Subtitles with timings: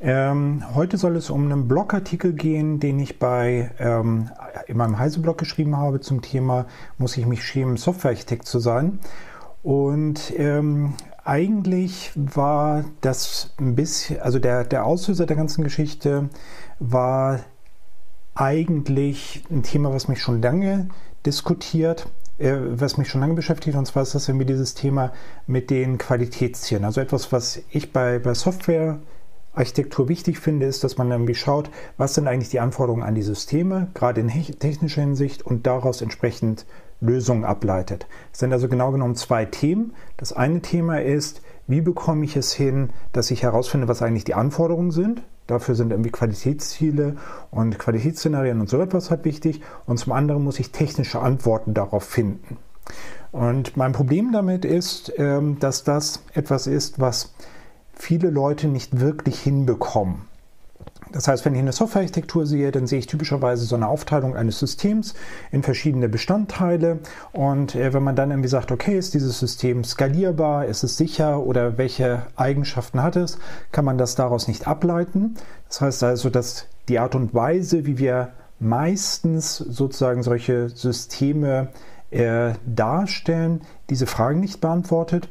[0.00, 4.30] Ähm, heute soll es um einen Blogartikel gehen, den ich bei ähm,
[4.66, 6.66] in meinem Heise-Blog geschrieben habe zum Thema
[6.98, 8.98] Muss ich mich schämen, Softwarearchitekt zu sein?
[9.62, 16.28] Und ähm, eigentlich war das ein bisschen, also der, der Auslöser der ganzen Geschichte
[16.78, 17.40] war
[18.34, 20.88] eigentlich ein Thema, was mich schon lange
[21.24, 22.06] diskutiert,
[22.38, 25.12] äh, was mich schon lange beschäftigt, und zwar ist das irgendwie dieses Thema
[25.46, 26.84] mit den Qualitätszielen.
[26.84, 28.98] Also etwas, was ich bei, bei Software
[29.56, 33.22] Architektur wichtig finde, ist, dass man irgendwie schaut, was sind eigentlich die Anforderungen an die
[33.22, 36.66] Systeme, gerade in technischer Hinsicht und daraus entsprechend
[37.00, 38.06] Lösungen ableitet.
[38.32, 39.94] Es sind also genau genommen zwei Themen.
[40.16, 44.34] Das eine Thema ist, wie bekomme ich es hin, dass ich herausfinde, was eigentlich die
[44.34, 45.22] Anforderungen sind.
[45.46, 47.16] Dafür sind irgendwie Qualitätsziele
[47.50, 49.60] und Qualitätsszenarien und so etwas halt wichtig.
[49.86, 52.58] Und zum anderen muss ich technische Antworten darauf finden.
[53.32, 57.34] Und mein Problem damit ist, ähm, dass das etwas ist, was
[57.96, 60.22] viele Leute nicht wirklich hinbekommen.
[61.12, 64.58] Das heißt, wenn ich eine Softwarearchitektur sehe, dann sehe ich typischerweise so eine Aufteilung eines
[64.58, 65.14] Systems
[65.52, 66.98] in verschiedene Bestandteile.
[67.32, 71.40] Und äh, wenn man dann irgendwie sagt, okay, ist dieses System skalierbar, ist es sicher
[71.40, 73.38] oder welche Eigenschaften hat es,
[73.72, 75.36] kann man das daraus nicht ableiten.
[75.68, 81.68] Das heißt also, dass die Art und Weise, wie wir meistens sozusagen solche Systeme
[82.10, 85.28] äh, darstellen, diese Fragen nicht beantwortet.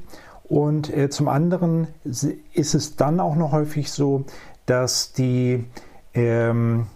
[0.48, 4.26] Und äh, zum anderen ist es dann auch noch häufig so,
[4.66, 5.66] dass die,
[6.14, 6.88] ähm,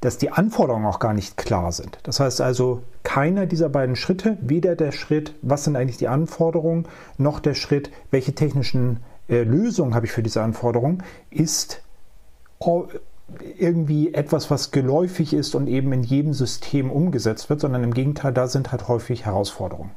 [0.00, 1.98] dass die Anforderungen auch gar nicht klar sind.
[2.04, 6.86] Das heißt also, keiner dieser beiden Schritte, weder der Schritt, was sind eigentlich die Anforderungen,
[7.18, 11.82] noch der Schritt, welche technischen äh, Lösungen habe ich für diese Anforderungen, ist
[13.58, 18.32] irgendwie etwas, was geläufig ist und eben in jedem System umgesetzt wird, sondern im Gegenteil,
[18.32, 19.90] da sind halt häufig Herausforderungen.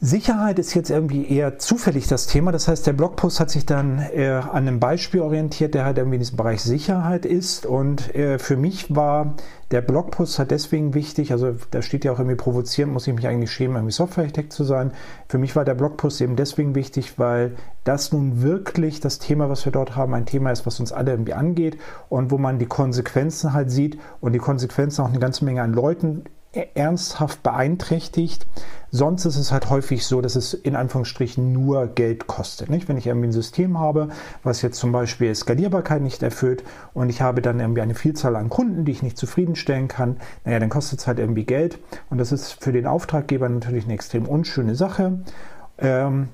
[0.00, 2.52] Sicherheit ist jetzt irgendwie eher zufällig das Thema.
[2.52, 6.14] Das heißt, der Blogpost hat sich dann äh, an einem Beispiel orientiert, der halt irgendwie
[6.16, 7.66] in diesem Bereich Sicherheit ist.
[7.66, 9.34] Und äh, für mich war
[9.72, 11.32] der Blogpost halt deswegen wichtig.
[11.32, 14.62] Also da steht ja auch irgendwie provozieren, muss ich mich eigentlich schämen, irgendwie Softwarearchitekt zu
[14.62, 14.92] sein.
[15.28, 19.64] Für mich war der Blogpost eben deswegen wichtig, weil das nun wirklich das Thema, was
[19.64, 21.76] wir dort haben, ein Thema ist, was uns alle irgendwie angeht
[22.08, 25.72] und wo man die Konsequenzen halt sieht und die Konsequenzen auch eine ganze Menge an
[25.72, 26.22] Leuten
[26.52, 28.46] ernsthaft beeinträchtigt.
[28.90, 32.70] Sonst ist es halt häufig so, dass es in Anführungsstrichen nur Geld kostet.
[32.70, 32.88] Nicht?
[32.88, 34.08] Wenn ich irgendwie ein System habe,
[34.42, 36.64] was jetzt zum Beispiel Skalierbarkeit nicht erfüllt
[36.94, 40.58] und ich habe dann irgendwie eine Vielzahl an Kunden, die ich nicht zufriedenstellen kann, naja,
[40.58, 41.78] dann kostet es halt irgendwie Geld.
[42.08, 45.18] Und das ist für den Auftraggeber natürlich eine extrem unschöne Sache.
[45.76, 46.28] Ähm,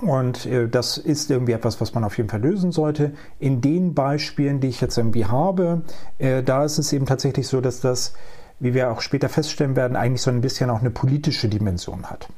[0.00, 3.12] und äh, das ist irgendwie etwas, was man auf jeden Fall lösen sollte.
[3.40, 5.82] In den Beispielen, die ich jetzt irgendwie habe,
[6.18, 8.12] äh, da ist es eben tatsächlich so, dass das
[8.60, 12.28] wie wir auch später feststellen werden, eigentlich so ein bisschen auch eine politische Dimension hat.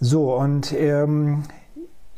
[0.00, 1.44] So, und ähm,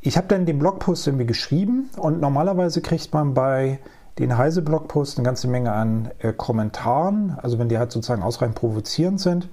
[0.01, 3.79] ich habe dann den Blogpost irgendwie geschrieben und normalerweise kriegt man bei
[4.19, 9.21] den Heise-Blogposts eine ganze Menge an äh, Kommentaren, also wenn die halt sozusagen ausreichend provozierend
[9.21, 9.49] sind.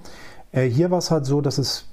[0.52, 1.86] Äh, hier war es halt so, dass es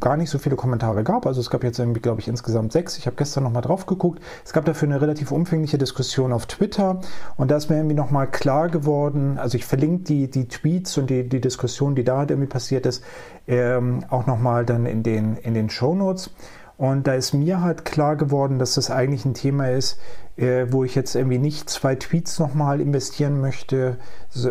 [0.00, 1.26] gar nicht so viele Kommentare gab.
[1.26, 2.98] Also es gab jetzt irgendwie, glaube ich, insgesamt sechs.
[2.98, 4.22] Ich habe gestern nochmal drauf geguckt.
[4.44, 7.00] Es gab dafür eine relativ umfängliche Diskussion auf Twitter
[7.36, 11.10] und da ist mir irgendwie nochmal klar geworden, also ich verlinke die, die Tweets und
[11.10, 13.02] die, die Diskussion, die da halt irgendwie passiert ist,
[13.46, 16.30] ähm, auch nochmal dann in den, in den Show Notes.
[16.78, 19.98] Und da ist mir halt klar geworden, dass das eigentlich ein Thema ist,
[20.36, 23.96] äh, wo ich jetzt irgendwie nicht zwei Tweets nochmal investieren möchte,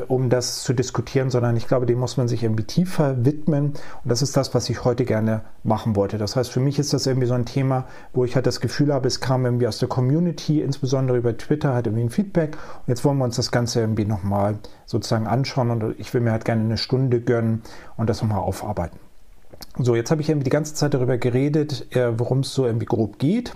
[0.07, 3.65] um das zu diskutieren, sondern ich glaube, dem muss man sich irgendwie tiefer widmen.
[3.67, 6.17] Und das ist das, was ich heute gerne machen wollte.
[6.17, 8.93] Das heißt, für mich ist das irgendwie so ein Thema, wo ich halt das Gefühl
[8.93, 12.55] habe, es kam irgendwie aus der Community, insbesondere über Twitter, halt irgendwie ein Feedback.
[12.55, 16.31] Und jetzt wollen wir uns das Ganze irgendwie nochmal sozusagen anschauen und ich will mir
[16.31, 17.61] halt gerne eine Stunde gönnen
[17.95, 18.99] und das nochmal aufarbeiten.
[19.77, 22.85] So, jetzt habe ich irgendwie die ganze Zeit darüber geredet, äh, worum es so irgendwie
[22.85, 23.53] grob geht.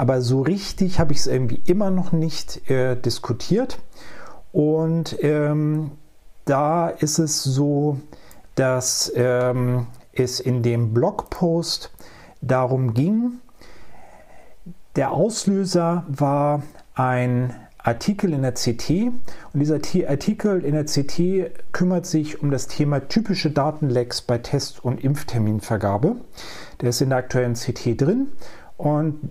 [0.00, 3.80] Aber so richtig habe ich es irgendwie immer noch nicht äh, diskutiert.
[4.50, 5.90] Und ähm,
[6.46, 8.00] da ist es so,
[8.54, 11.92] dass ähm, es in dem Blogpost
[12.40, 13.40] darum ging,
[14.96, 16.62] der Auslöser war
[16.94, 19.12] ein Artikel in der CT
[19.52, 24.82] und dieser Artikel in der CT kümmert sich um das Thema typische Datenlecks bei Test-
[24.82, 26.16] und Impfterminvergabe.
[26.80, 28.28] Der ist in der aktuellen CT drin
[28.78, 29.28] und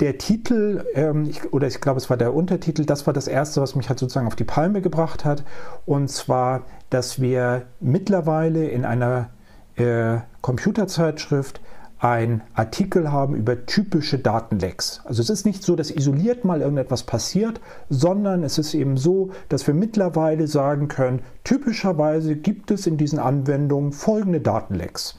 [0.00, 3.60] der Titel, ähm, ich, oder ich glaube, es war der Untertitel, das war das Erste,
[3.60, 5.44] was mich halt sozusagen auf die Palme gebracht hat.
[5.86, 9.30] Und zwar, dass wir mittlerweile in einer
[9.76, 11.60] äh, Computerzeitschrift
[12.00, 15.00] ein Artikel haben über typische Datenlecks.
[15.04, 19.30] Also es ist nicht so, dass isoliert mal irgendetwas passiert, sondern es ist eben so,
[19.48, 25.18] dass wir mittlerweile sagen können, typischerweise gibt es in diesen Anwendungen folgende Datenlecks.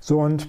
[0.00, 0.48] So und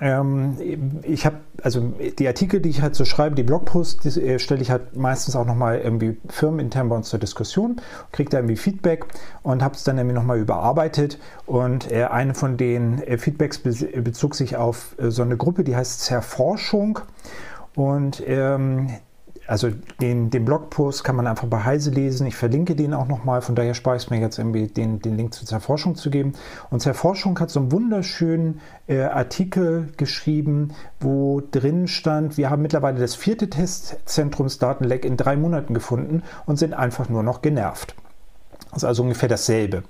[0.00, 4.60] ich habe, also die Artikel, die ich halt so schreibe, die Blogposts, die äh, stelle
[4.60, 7.80] ich halt meistens auch nochmal irgendwie firmenintern bei uns zur Diskussion,
[8.12, 9.06] kriege da irgendwie Feedback
[9.42, 11.18] und habe es dann irgendwie nochmal überarbeitet.
[11.46, 15.74] Und äh, eine von den äh, Feedbacks bezog sich auf äh, so eine Gruppe, die
[15.74, 17.00] heißt Zerforschung.
[17.74, 18.90] Und ähm,
[19.48, 22.26] also den, den Blogpost kann man einfach bei Heise lesen.
[22.26, 23.40] Ich verlinke den auch nochmal.
[23.40, 26.34] Von daher spare ich es mir jetzt irgendwie, den, den Link zu Zerforschung zu geben.
[26.70, 33.00] Und Zerforschung hat so einen wunderschönen äh, Artikel geschrieben, wo drin stand, wir haben mittlerweile
[33.00, 37.94] das vierte Testzentrumsdatenleck in drei Monaten gefunden und sind einfach nur noch genervt.
[38.70, 39.82] Das ist also ungefähr dasselbe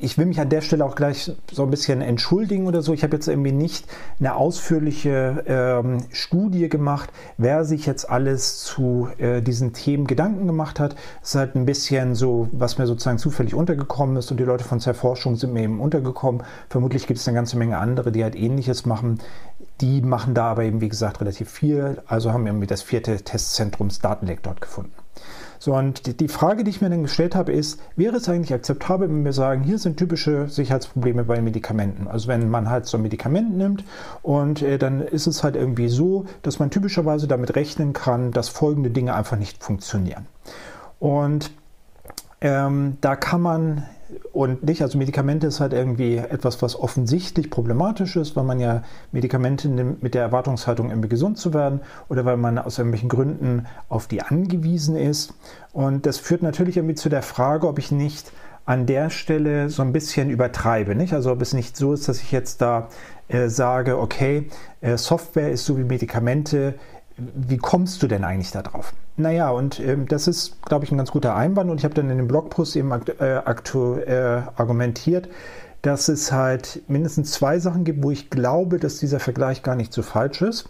[0.00, 2.92] ich will mich an der Stelle auch gleich so ein bisschen entschuldigen oder so.
[2.92, 3.86] Ich habe jetzt irgendwie nicht
[4.18, 10.78] eine ausführliche ähm, Studie gemacht, wer sich jetzt alles zu äh, diesen Themen Gedanken gemacht
[10.78, 10.94] hat.
[11.22, 14.64] Es ist halt ein bisschen so, was mir sozusagen zufällig untergekommen ist und die Leute
[14.64, 16.42] von Zerforschung sind mir eben untergekommen.
[16.68, 19.20] Vermutlich gibt es eine ganze Menge andere, die halt ähnliches machen.
[19.80, 22.02] Die machen da aber eben, wie gesagt, relativ viel.
[22.06, 24.92] Also haben irgendwie das vierte Testzentrums Datenleck dort gefunden.
[25.62, 29.10] So, und die, Frage, die ich mir dann gestellt habe, ist, wäre es eigentlich akzeptabel,
[29.10, 32.08] wenn wir sagen, hier sind typische Sicherheitsprobleme bei Medikamenten?
[32.08, 33.84] Also wenn man halt so ein Medikament nimmt
[34.22, 38.48] und äh, dann ist es halt irgendwie so, dass man typischerweise damit rechnen kann, dass
[38.48, 40.24] folgende Dinge einfach nicht funktionieren.
[40.98, 41.50] Und
[42.40, 43.84] ähm, da kann man
[44.32, 44.82] und nicht.
[44.82, 50.02] Also Medikamente ist halt irgendwie etwas, was offensichtlich problematisch ist, weil man ja Medikamente nimmt
[50.02, 54.22] mit der Erwartungshaltung, irgendwie gesund zu werden oder weil man aus irgendwelchen Gründen auf die
[54.22, 55.34] angewiesen ist.
[55.72, 58.32] Und das führt natürlich irgendwie zu der Frage, ob ich nicht
[58.64, 60.94] an der Stelle so ein bisschen übertreibe.
[60.94, 61.12] Nicht?
[61.12, 62.88] Also ob es nicht so ist, dass ich jetzt da
[63.28, 64.48] äh, sage, okay,
[64.80, 66.74] äh, Software ist so wie Medikamente,
[67.34, 68.92] wie kommst du denn eigentlich da drauf?
[69.16, 71.70] Naja, und ähm, das ist, glaube ich, ein ganz guter Einwand.
[71.70, 75.28] Und ich habe dann in dem Blogpost eben äh, äh, argumentiert,
[75.82, 79.92] dass es halt mindestens zwei Sachen gibt, wo ich glaube, dass dieser Vergleich gar nicht
[79.92, 80.68] so falsch ist.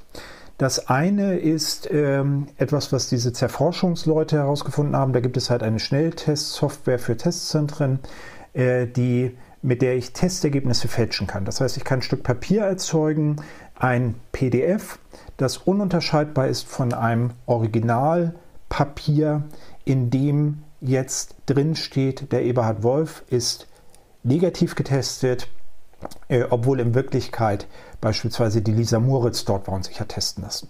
[0.58, 5.14] Das eine ist ähm, etwas, was diese Zerforschungsleute herausgefunden haben.
[5.14, 7.98] Da gibt es halt eine Schnelltestsoftware für Testzentren,
[8.52, 11.46] äh, die, mit der ich Testergebnisse fälschen kann.
[11.46, 13.36] Das heißt, ich kann ein Stück Papier erzeugen,
[13.74, 14.98] ein PDF,
[15.40, 19.44] das ununterscheidbar ist von einem Originalpapier,
[19.84, 23.66] in dem jetzt drin steht, der Eberhard Wolf ist
[24.22, 25.48] negativ getestet,
[26.28, 27.66] äh, obwohl in Wirklichkeit
[28.00, 30.68] beispielsweise die Lisa Moritz dort war und sich hat testen lassen.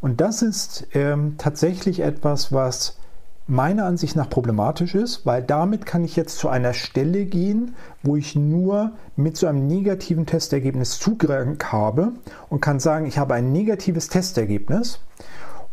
[0.00, 2.98] Und das ist ähm, tatsächlich etwas, was
[3.46, 8.16] meiner Ansicht nach problematisch ist, weil damit kann ich jetzt zu einer Stelle gehen, wo
[8.16, 12.12] ich nur mit so einem negativen Testergebnis Zugang habe
[12.48, 15.00] und kann sagen, ich habe ein negatives Testergebnis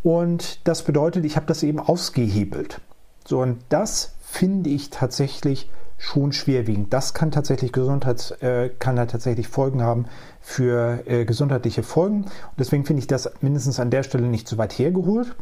[0.03, 2.81] und das bedeutet, ich habe das eben ausgehebelt.
[3.25, 5.69] So und das finde ich tatsächlich
[6.01, 6.91] schon schwerwiegend.
[6.91, 10.05] Das kann tatsächlich Gesundheits, äh, kann halt tatsächlich Folgen haben
[10.41, 12.23] für äh, gesundheitliche Folgen.
[12.23, 15.35] Und deswegen finde ich das mindestens an der Stelle nicht so weit hergeholt.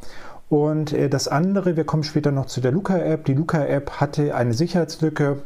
[0.50, 3.26] Und äh, das andere, wir kommen später noch zu der Luca-App.
[3.26, 5.44] Die Luca-App hatte eine Sicherheitslücke,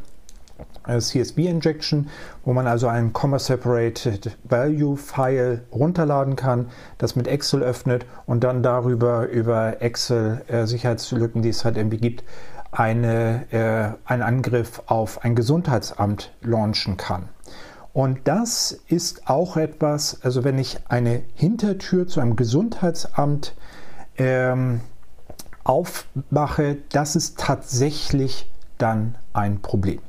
[0.86, 2.08] äh, CSV-Injection,
[2.44, 9.28] wo man also ein Comma-Separated Value-File runterladen kann, das mit Excel öffnet und dann darüber
[9.28, 12.24] über Excel äh, die es halt irgendwie gibt,
[12.72, 17.28] eine, äh, einen Angriff auf ein Gesundheitsamt launchen kann.
[17.92, 23.54] Und das ist auch etwas, also wenn ich eine Hintertür zu einem Gesundheitsamt
[24.18, 24.80] ähm,
[25.64, 30.00] aufmache, das ist tatsächlich dann ein Problem.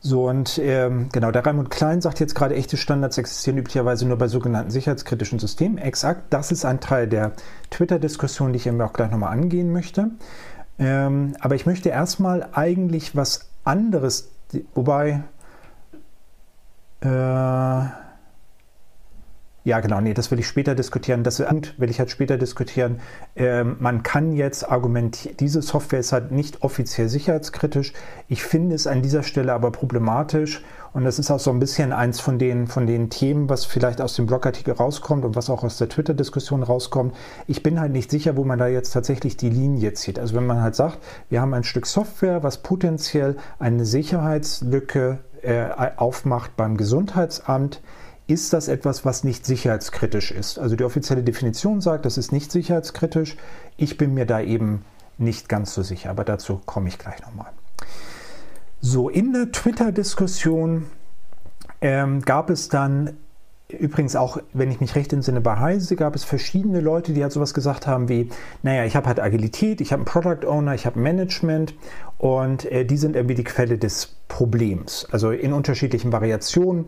[0.00, 4.16] So, und ähm, genau, der Raimund Klein sagt jetzt gerade, echte Standards existieren üblicherweise nur
[4.18, 5.78] bei sogenannten sicherheitskritischen Systemen.
[5.78, 7.32] Exakt, das ist ein Teil der
[7.70, 10.10] Twitter-Diskussion, die ich eben auch gleich nochmal angehen möchte.
[10.78, 14.28] Ähm, aber ich möchte erstmal eigentlich was anderes,
[14.74, 15.24] wobei,
[17.00, 18.05] äh,
[19.66, 21.24] ja, genau, nee, das will ich später diskutieren.
[21.24, 23.00] Das will ich halt später diskutieren.
[23.34, 27.92] Ähm, man kann jetzt argumentieren, diese Software ist halt nicht offiziell sicherheitskritisch.
[28.28, 30.62] Ich finde es an dieser Stelle aber problematisch.
[30.92, 34.00] Und das ist auch so ein bisschen eins von den, von den Themen, was vielleicht
[34.00, 37.12] aus dem Blogartikel rauskommt und was auch aus der Twitter-Diskussion rauskommt.
[37.48, 40.20] Ich bin halt nicht sicher, wo man da jetzt tatsächlich die Linie zieht.
[40.20, 45.66] Also wenn man halt sagt, wir haben ein Stück Software, was potenziell eine Sicherheitslücke äh,
[45.96, 47.80] aufmacht beim Gesundheitsamt,
[48.26, 50.58] ist das etwas, was nicht sicherheitskritisch ist.
[50.58, 53.36] Also die offizielle Definition sagt, das ist nicht sicherheitskritisch.
[53.76, 54.84] Ich bin mir da eben
[55.18, 57.52] nicht ganz so sicher, aber dazu komme ich gleich nochmal.
[58.80, 60.86] So, in der Twitter-Diskussion
[61.80, 63.16] ähm, gab es dann
[63.68, 67.32] Übrigens auch, wenn ich mich recht entsinne, bei Heise gab es verschiedene Leute, die halt
[67.32, 68.30] sowas gesagt haben wie,
[68.62, 71.74] naja, ich habe halt Agilität, ich habe einen Product Owner, ich habe Management
[72.18, 75.08] und äh, die sind irgendwie die Quelle des Problems.
[75.10, 76.86] Also in unterschiedlichen Variationen.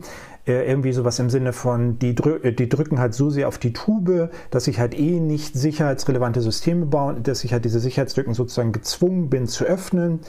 [0.48, 3.58] Äh, irgendwie sowas im Sinne von, die, drü äh, die drücken halt so sehr auf
[3.58, 8.32] die Tube, dass ich halt eh nicht sicherheitsrelevante Systeme baue, dass ich halt diese Sicherheitslücken
[8.32, 10.20] sozusagen gezwungen bin zu öffnen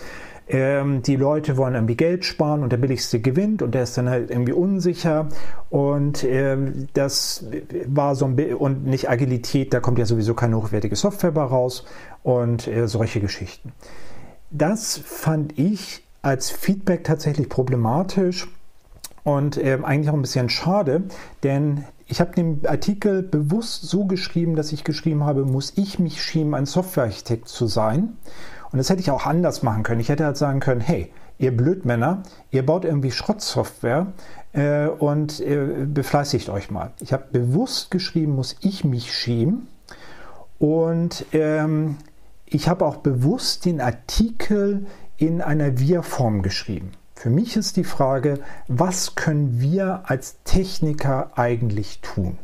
[0.49, 4.09] ähm, die Leute wollen irgendwie Geld sparen und der billigste gewinnt und der ist dann
[4.09, 5.29] halt irgendwie unsicher
[5.69, 7.45] und ähm, das
[7.85, 11.85] war so ein und nicht Agilität, da kommt ja sowieso keine hochwertige Software raus
[12.23, 13.71] und äh, solche Geschichten.
[14.49, 18.47] Das fand ich als Feedback tatsächlich problematisch
[19.23, 21.03] und äh, eigentlich auch ein bisschen schade,
[21.43, 26.23] denn ich habe den Artikel bewusst so geschrieben, dass ich geschrieben habe, muss ich mich
[26.23, 28.17] schämen, ein Softwarearchitekt zu sein.
[28.71, 30.01] Und das hätte ich auch anders machen können.
[30.01, 34.07] Ich hätte halt sagen können, hey, ihr Blödmänner, ihr baut irgendwie Schrottsoftware
[34.53, 36.93] äh, und äh, befleißigt euch mal.
[36.99, 39.67] Ich habe bewusst geschrieben, muss ich mich schämen.
[40.57, 41.97] Und ähm,
[42.47, 44.87] ich habe auch bewusst den Artikel
[45.17, 46.91] in einer Wir-Form geschrieben.
[47.19, 52.37] Für mich ist die Frage, was können wir als Techniker eigentlich tun?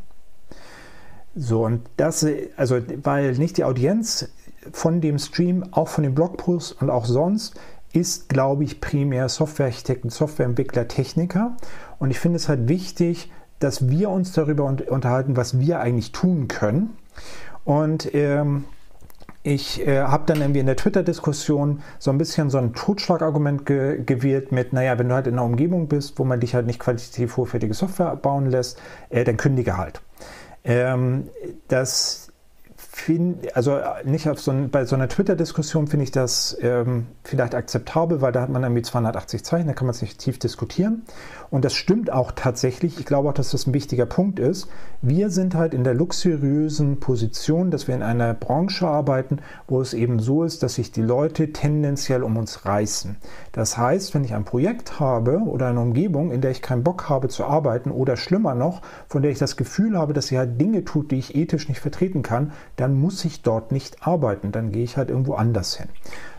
[1.33, 2.27] So, und das,
[2.57, 4.27] also, weil nicht die Audienz
[4.73, 7.57] von dem Stream, auch von den Blogposts und auch sonst,
[7.93, 11.55] ist, glaube ich, primär Softwarearchitekten, Softwareentwickler, Techniker.
[11.97, 16.49] Und ich finde es halt wichtig, dass wir uns darüber unterhalten, was wir eigentlich tun
[16.49, 16.97] können.
[17.63, 18.65] Und ähm,
[19.45, 24.01] ich äh, habe dann irgendwie in der Twitter-Diskussion so ein bisschen so ein Totschlagargument ge
[24.03, 26.79] gewählt mit, naja, wenn du halt in einer Umgebung bist, wo man dich halt nicht
[26.79, 30.01] qualitativ hochwertige Software bauen lässt, äh, dann kündige halt.
[30.63, 31.29] Ähm,
[31.67, 32.31] das
[32.75, 37.53] find, also nicht auf so ein, bei so einer Twitter-Diskussion finde ich das ähm, vielleicht
[37.53, 41.03] akzeptabel, weil da hat man irgendwie 280 Zeichen, da kann man es nicht tief diskutieren.
[41.55, 42.99] Und das stimmt auch tatsächlich.
[42.99, 44.67] Ich glaube auch, dass das ein wichtiger Punkt ist.
[45.01, 49.93] Wir sind halt in der luxuriösen Position, dass wir in einer Branche arbeiten, wo es
[49.93, 53.15] eben so ist, dass sich die Leute tendenziell um uns reißen.
[53.53, 57.07] Das heißt, wenn ich ein Projekt habe oder eine Umgebung, in der ich keinen Bock
[57.07, 60.59] habe zu arbeiten oder schlimmer noch, von der ich das Gefühl habe, dass sie halt
[60.59, 64.51] Dinge tut, die ich ethisch nicht vertreten kann, dann muss ich dort nicht arbeiten.
[64.51, 65.87] Dann gehe ich halt irgendwo anders hin.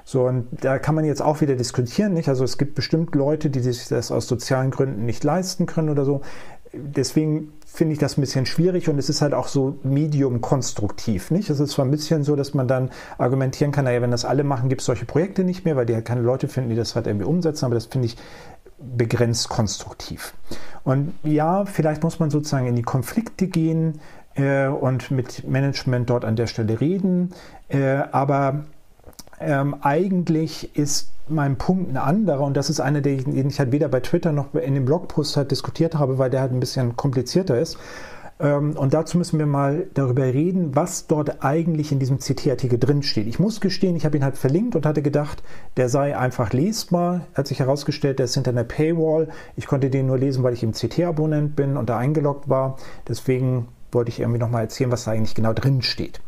[0.09, 2.29] So, und da kann man jetzt auch wieder diskutieren, nicht?
[2.29, 6.05] Also es gibt bestimmt Leute, die sich das aus sozialen Gründen nicht leisten können oder
[6.05, 6.21] so.
[6.73, 11.33] Deswegen finde ich das ein bisschen schwierig und es ist halt auch so medium konstruktiv,
[11.33, 11.51] nicht?
[11.51, 14.45] Es ist zwar ein bisschen so, dass man dann argumentieren kann, naja, wenn das alle
[14.45, 16.95] machen, gibt es solche Projekte nicht mehr, weil die halt keine Leute finden, die das
[16.95, 18.17] halt irgendwie umsetzen, aber das finde ich
[18.79, 20.35] begrenzt konstruktiv.
[20.85, 23.99] Und ja, vielleicht muss man sozusagen in die Konflikte gehen,
[24.37, 27.31] äh, und mit Management dort an der Stelle reden.
[27.69, 28.67] Äh, aber
[29.40, 33.88] ähm, eigentlich ist mein Punkt ein anderer und das ist einer, den ich halt weder
[33.88, 37.59] bei Twitter noch in dem Blogpost halt diskutiert habe, weil der halt ein bisschen komplizierter
[37.59, 37.78] ist.
[38.38, 43.26] Ähm, und dazu müssen wir mal darüber reden, was dort eigentlich in diesem CT-Artikel drinsteht.
[43.26, 45.43] Ich muss gestehen, ich habe ihn halt verlinkt und hatte gedacht,
[45.76, 47.23] der sei einfach lesbar.
[47.35, 49.28] Hat sich herausgestellt, der ist hinter einer Paywall.
[49.57, 52.76] Ich konnte den nur lesen, weil ich im CT-Abonnent bin und da eingeloggt war.
[53.09, 56.21] Deswegen wollte ich irgendwie nochmal erzählen, was da eigentlich genau drin steht.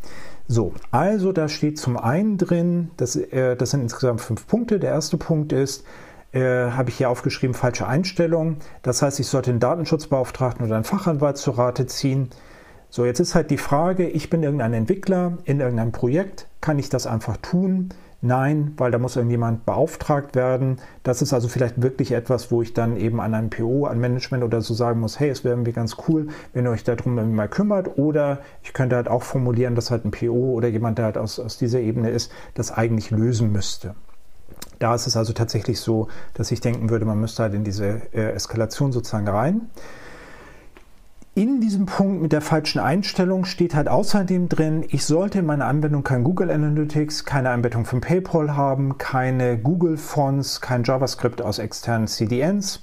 [0.50, 4.80] So, also da steht zum einen drin, das, äh, das sind insgesamt fünf Punkte.
[4.80, 5.84] Der erste Punkt ist,
[6.32, 8.56] äh, habe ich hier aufgeschrieben, falsche Einstellung.
[8.82, 12.30] Das heißt, ich sollte einen Datenschutzbeauftragten oder einen Fachanwalt zur Rate ziehen.
[12.88, 16.88] So, jetzt ist halt die Frage, ich bin irgendein Entwickler in irgendeinem Projekt, kann ich
[16.88, 17.90] das einfach tun?
[18.20, 20.78] Nein, weil da muss irgendjemand beauftragt werden.
[21.04, 24.42] Das ist also vielleicht wirklich etwas, wo ich dann eben an einem PO, an Management
[24.42, 27.48] oder so sagen muss, hey, es wäre irgendwie ganz cool, wenn ihr euch darum mal
[27.48, 27.96] kümmert.
[27.96, 31.38] Oder ich könnte halt auch formulieren, dass halt ein PO oder jemand, der halt aus,
[31.38, 33.94] aus dieser Ebene ist, das eigentlich lösen müsste.
[34.80, 38.02] Da ist es also tatsächlich so, dass ich denken würde, man müsste halt in diese
[38.12, 39.68] äh, Eskalation sozusagen rein
[41.38, 45.66] in diesem Punkt mit der falschen Einstellung steht halt außerdem drin, ich sollte in meiner
[45.66, 51.61] Anwendung kein Google Analytics, keine Einbettung von PayPal haben, keine Google Fonts, kein JavaScript aus
[51.61, 52.83] externen CDNs.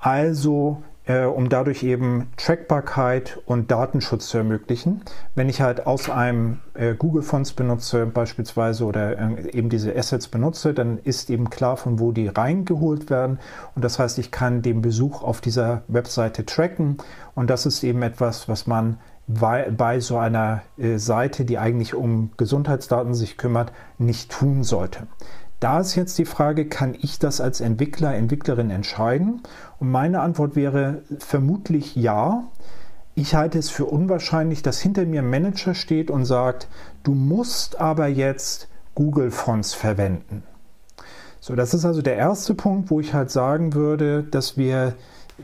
[0.00, 5.02] Also äh, um dadurch eben Trackbarkeit und Datenschutz zu ermöglichen.
[5.34, 10.28] Wenn ich halt aus einem äh, Google Fonts benutze beispielsweise oder äh, eben diese Assets
[10.28, 13.38] benutze, dann ist eben klar, von wo die reingeholt werden.
[13.74, 16.96] Und das heißt, ich kann den Besuch auf dieser Webseite tracken.
[17.34, 22.32] Und das ist eben etwas, was man bei, so einer äh, Seite, die eigentlich um
[22.36, 25.06] Gesundheitsdaten sich kümmert, nicht tun sollte.
[25.60, 29.42] Da ist jetzt die Frage, kann ich das als Entwickler, Entwicklerin entscheiden?
[29.78, 32.44] Und meine Antwort wäre vermutlich ja.
[33.14, 36.68] Ich halte es für unwahrscheinlich, dass hinter mir ein Manager steht und sagt,
[37.02, 40.42] du musst aber jetzt Google Fonts verwenden.
[41.40, 44.94] So, das ist also der erste Punkt, wo ich halt sagen würde, dass wir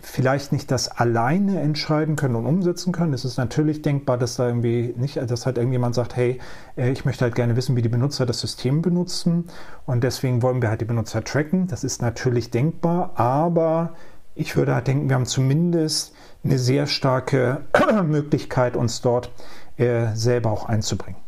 [0.00, 3.12] vielleicht nicht das alleine entscheiden können und umsetzen können.
[3.12, 6.40] Es ist natürlich denkbar, dass da irgendwie nicht, dass halt irgendjemand sagt, hey,
[6.76, 9.48] äh, ich möchte halt gerne wissen, wie die Benutzer das System benutzen
[9.86, 11.66] und deswegen wollen wir halt die Benutzer tracken.
[11.66, 13.94] Das ist natürlich denkbar, aber
[14.36, 17.62] ich würde halt denken, wir haben zumindest eine sehr starke
[18.04, 19.32] Möglichkeit, uns dort
[19.76, 21.20] äh, selber auch einzubringen.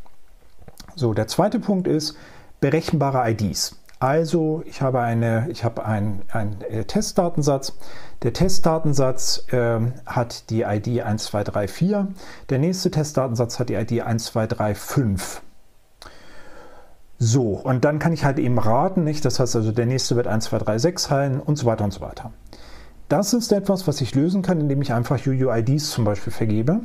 [0.95, 2.17] So, der zweite Punkt ist
[2.61, 3.82] berechenbare IDs.
[4.03, 7.79] Also ich habe, eine, ich habe einen, einen äh, Testdatensatz.
[8.23, 11.95] Der Testdatensatz äh, hat die ID 1234.
[12.51, 15.41] Der nächste Testdatensatz hat die ID 1235.
[17.21, 19.25] So, und dann kann ich halt eben raten, nicht?
[19.25, 22.33] Das heißt also, der nächste wird 1236 heilen und so weiter und so weiter.
[23.09, 26.81] Das ist etwas, was ich lösen kann, indem ich einfach UUIDs zum Beispiel vergebe.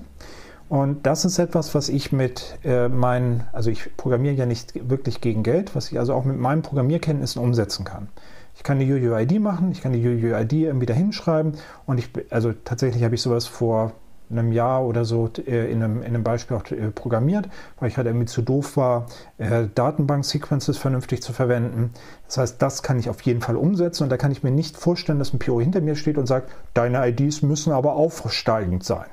[0.70, 5.22] Und das ist etwas, was ich mit äh, meinen, also ich programmiere ja nicht wirklich
[5.22, 8.10] gegen Geld, was ich also auch mit meinen Programmierkenntnissen umsetzen kann.
[8.56, 11.54] Ich kann die UUID machen, ich kann die UUID irgendwie da hinschreiben
[11.86, 13.94] und ich, also tatsächlich habe ich sowas vor
[14.30, 17.48] einem Jahr oder so äh, in, einem, in einem Beispiel auch äh, programmiert,
[17.80, 19.06] weil ich halt irgendwie zu doof war,
[19.38, 21.92] äh, Datenbank-Sequences vernünftig zu verwenden.
[22.26, 24.76] Das heißt, das kann ich auf jeden Fall umsetzen und da kann ich mir nicht
[24.76, 29.06] vorstellen, dass ein PO hinter mir steht und sagt, deine IDs müssen aber aufsteigend sein.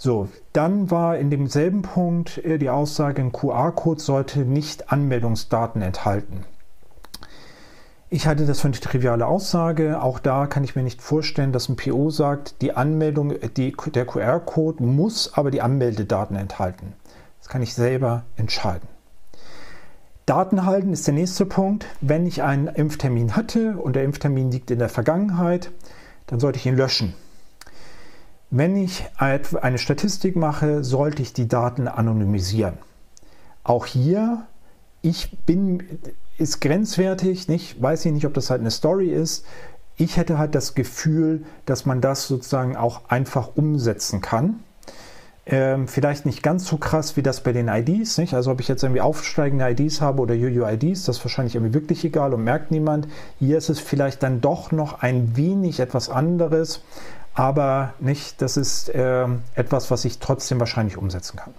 [0.00, 6.44] So, dann war in demselben Punkt äh, die Aussage, ein QR-Code sollte nicht Anmeldungsdaten enthalten.
[8.08, 10.00] Ich halte das für eine triviale Aussage.
[10.00, 14.06] Auch da kann ich mir nicht vorstellen, dass ein PO sagt, die Anmeldung, die, der
[14.06, 16.92] QR-Code muss aber die Anmeldedaten enthalten.
[17.40, 18.88] Das kann ich selber entscheiden.
[20.26, 21.86] Daten halten ist der nächste Punkt.
[22.00, 25.72] Wenn ich einen Impftermin hatte und der Impftermin liegt in der Vergangenheit,
[26.28, 27.14] dann sollte ich ihn löschen.
[28.50, 32.78] Wenn ich eine Statistik mache, sollte ich die Daten anonymisieren.
[33.62, 34.46] Auch hier,
[35.02, 35.82] ich bin,
[36.38, 39.44] ist grenzwertig, nicht, weiß ich nicht, ob das halt eine Story ist.
[39.96, 44.60] Ich hätte halt das Gefühl, dass man das sozusagen auch einfach umsetzen kann.
[45.50, 48.34] Ähm, vielleicht nicht ganz so krass wie das bei den IDs, nicht?
[48.34, 52.04] Also ob ich jetzt irgendwie aufsteigende IDs habe oder UUIDs, das ist wahrscheinlich irgendwie wirklich
[52.04, 53.08] egal und merkt niemand.
[53.38, 56.82] Hier ist es vielleicht dann doch noch ein wenig etwas anderes,
[57.38, 61.54] aber nicht, das ist äh, etwas, was ich trotzdem wahrscheinlich umsetzen kann.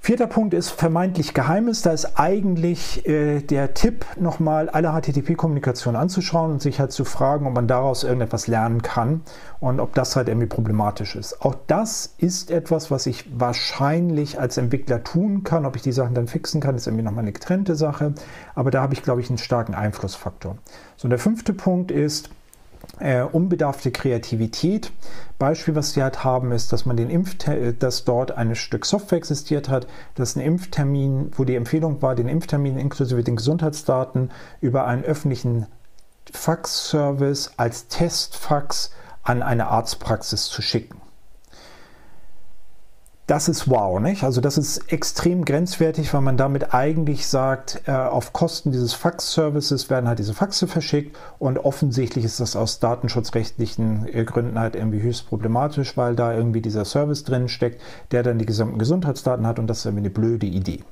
[0.00, 1.82] Vierter Punkt ist vermeintlich Geheimes.
[1.82, 7.46] Da ist eigentlich äh, der Tipp, nochmal alle HTTP-Kommunikation anzuschauen und sich halt zu fragen,
[7.46, 9.20] ob man daraus irgendetwas lernen kann
[9.60, 11.42] und ob das halt irgendwie problematisch ist.
[11.42, 15.66] Auch das ist etwas, was ich wahrscheinlich als Entwickler tun kann.
[15.66, 18.14] Ob ich die Sachen dann fixen kann, ist irgendwie nochmal eine getrennte Sache.
[18.56, 20.56] Aber da habe ich, glaube ich, einen starken Einflussfaktor.
[20.96, 22.30] So, und der fünfte Punkt ist,
[22.98, 24.92] äh, unbedarfte Kreativität.
[25.38, 29.18] Beispiel, was wir halt haben, ist, dass man den Impfter dass dort ein Stück Software
[29.18, 34.86] existiert hat, dass ein Impftermin, wo die Empfehlung war, den Impftermin inklusive den Gesundheitsdaten über
[34.86, 35.66] einen öffentlichen
[36.30, 38.92] Faxservice als Testfax
[39.22, 41.00] an eine Arztpraxis zu schicken
[43.26, 44.24] das ist wow, nicht?
[44.24, 49.90] Also das ist extrem grenzwertig, weil man damit eigentlich sagt, äh, auf Kosten dieses Fax-Services
[49.90, 55.00] werden halt diese Faxe verschickt und offensichtlich ist das aus datenschutzrechtlichen äh, Gründen halt irgendwie
[55.00, 57.80] höchst problematisch, weil da irgendwie dieser Service drin steckt,
[58.10, 60.82] der dann die gesamten Gesundheitsdaten hat und das ist irgendwie eine blöde Idee.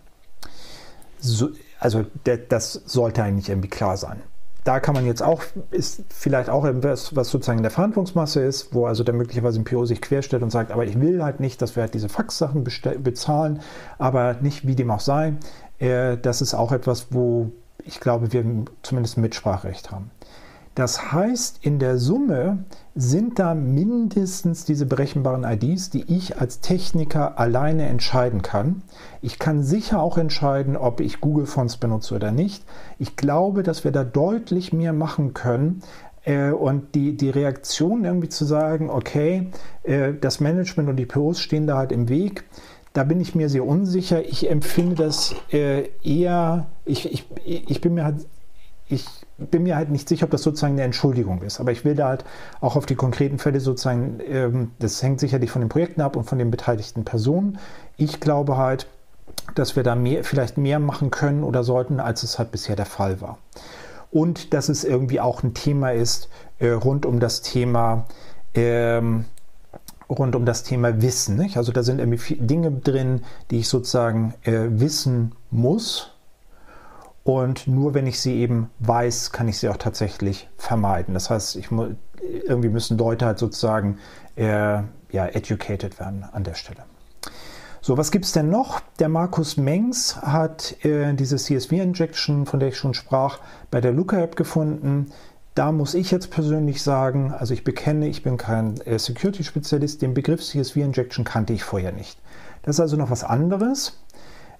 [1.18, 2.06] So, also
[2.48, 4.22] das sollte eigentlich irgendwie klar sein
[4.64, 8.74] da kann man jetzt auch, ist vielleicht auch etwas, was sozusagen in der Verhandlungsmasse ist,
[8.74, 11.62] wo also dann möglicherweise ein PO sich querstellt und sagt, aber ich will halt nicht,
[11.62, 13.60] dass wir halt diese Faxsachen bezahlen,
[13.98, 15.34] aber nicht wie dem auch sei.
[15.78, 17.50] Äh, das ist auch etwas, wo
[17.84, 18.44] ich glaube, wir
[18.82, 20.10] zumindest Mitspracherecht haben.
[20.74, 22.64] Das heißt, in der Summe
[22.94, 28.82] sind da mindestens diese berechenbaren IDs, die ich als Techniker alleine entscheiden kann.
[29.22, 32.64] Ich kann sicher auch entscheiden, ob ich Google Fonts benutze oder nicht.
[32.98, 35.82] Ich glaube, dass wir da deutlich mehr machen können,
[36.24, 39.48] äh, und die, die Reaktion irgendwie zu sagen, okay,
[39.82, 42.44] äh, das Management und die POs stehen da halt im Weg,
[42.92, 44.24] da bin ich mir sehr unsicher.
[44.24, 48.26] Ich empfinde das äh, eher, ich, ich, ich bin mir halt,
[48.88, 49.06] ich
[49.50, 51.60] bin mir halt nicht sicher, ob das sozusagen eine Entschuldigung ist.
[51.60, 52.24] Aber ich will da halt
[52.60, 56.24] auch auf die konkreten Fälle sozusagen, ähm, das hängt sicherlich von den Projekten ab und
[56.24, 57.58] von den beteiligten Personen.
[57.96, 58.86] Ich glaube halt,
[59.54, 62.86] dass wir da mehr, vielleicht mehr machen können oder sollten, als es halt bisher der
[62.86, 63.38] Fall war.
[64.10, 68.06] Und dass es irgendwie auch ein Thema ist äh, rund um das Thema
[68.54, 69.24] ähm,
[70.08, 71.36] rund um das Thema Wissen.
[71.36, 71.56] Nicht?
[71.56, 76.10] Also da sind irgendwie Dinge drin, die ich sozusagen äh, wissen muss
[77.22, 81.14] Und nur wenn ich sie eben weiß, kann ich sie auch tatsächlich vermeiden.
[81.14, 81.68] Das heißt, ich,
[82.20, 83.98] irgendwie müssen Leute halt sozusagen
[84.36, 86.84] äh, ja, educated werden an der Stelle.
[87.82, 88.80] So, was gibt es denn noch?
[88.98, 94.36] Der Markus Mengs hat äh, diese CSV-Injection, von der ich schon sprach, bei der Luca-App
[94.36, 95.12] gefunden.
[95.54, 100.14] Da muss ich jetzt persönlich sagen, also ich bekenne, ich bin kein äh, Security-Spezialist, den
[100.14, 102.18] Begriff CSV-Injection kannte ich vorher nicht.
[102.62, 103.98] Das ist also noch was anderes.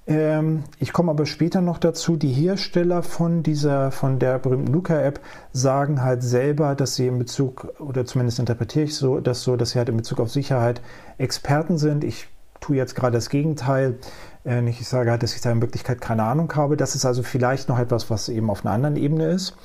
[0.06, 2.16] Ähm, ich komme aber später noch dazu.
[2.16, 5.20] Die Hersteller von dieser, von der berühmten Luca-App
[5.52, 9.70] sagen halt selber, dass sie in Bezug, oder zumindest interpretiere ich so, das so, dass
[9.70, 10.80] sie halt in Bezug auf Sicherheit
[11.18, 12.04] Experten sind.
[12.04, 12.28] Ich
[12.60, 13.98] tue jetzt gerade das Gegenteil.
[14.44, 16.76] Äh, ich sage halt, dass ich da in Wirklichkeit keine Ahnung habe.
[16.76, 19.56] Das ist also vielleicht noch etwas, was eben auf einer anderen Ebene ist.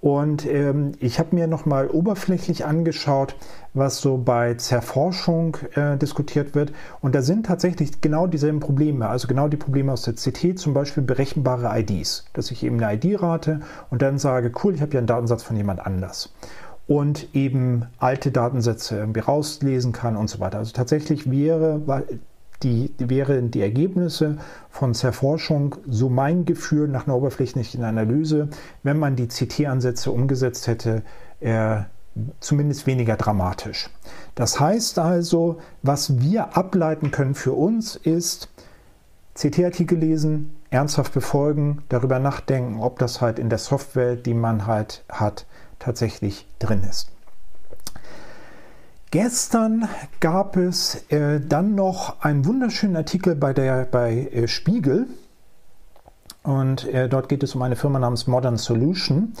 [0.00, 3.34] Und ähm, ich habe mir nochmal oberflächlich angeschaut,
[3.74, 6.72] was so bei Zerforschung äh, diskutiert wird.
[7.00, 10.74] Und da sind tatsächlich genau dieselben Probleme, also genau die Probleme aus der CT, zum
[10.74, 12.26] Beispiel berechenbare IDs.
[12.34, 15.42] Dass ich eben eine ID rate und dann sage, cool, ich habe ja einen Datensatz
[15.42, 16.32] von jemand anders.
[16.86, 20.58] Und eben alte Datensätze irgendwie rauslesen kann und so weiter.
[20.58, 21.80] Also tatsächlich wäre
[22.62, 24.38] die, wären die Ergebnisse
[24.70, 28.48] von Zerforschung so mein Gefühl nach einer oberflächlichen Analyse,
[28.82, 31.02] wenn man die CT-Ansätze umgesetzt hätte,
[31.40, 31.80] äh,
[32.40, 33.90] zumindest weniger dramatisch.
[34.34, 38.48] Das heißt also, was wir ableiten können für uns ist,
[39.34, 45.04] CT-Artikel lesen, ernsthaft befolgen, darüber nachdenken, ob das halt in der Software, die man halt
[45.10, 45.46] hat,
[45.78, 47.15] tatsächlich drin ist.
[49.18, 49.88] Gestern
[50.20, 55.06] gab es äh, dann noch einen wunderschönen Artikel bei, der, bei äh, Spiegel.
[56.42, 59.32] Und äh, dort geht es um eine Firma namens Modern Solution.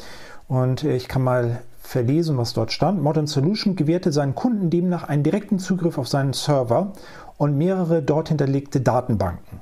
[0.48, 3.02] Und äh, ich kann mal verlesen, was dort stand.
[3.02, 6.94] Modern Solution gewährte seinen Kunden demnach einen direkten Zugriff auf seinen Server
[7.36, 9.60] und mehrere dort hinterlegte Datenbanken.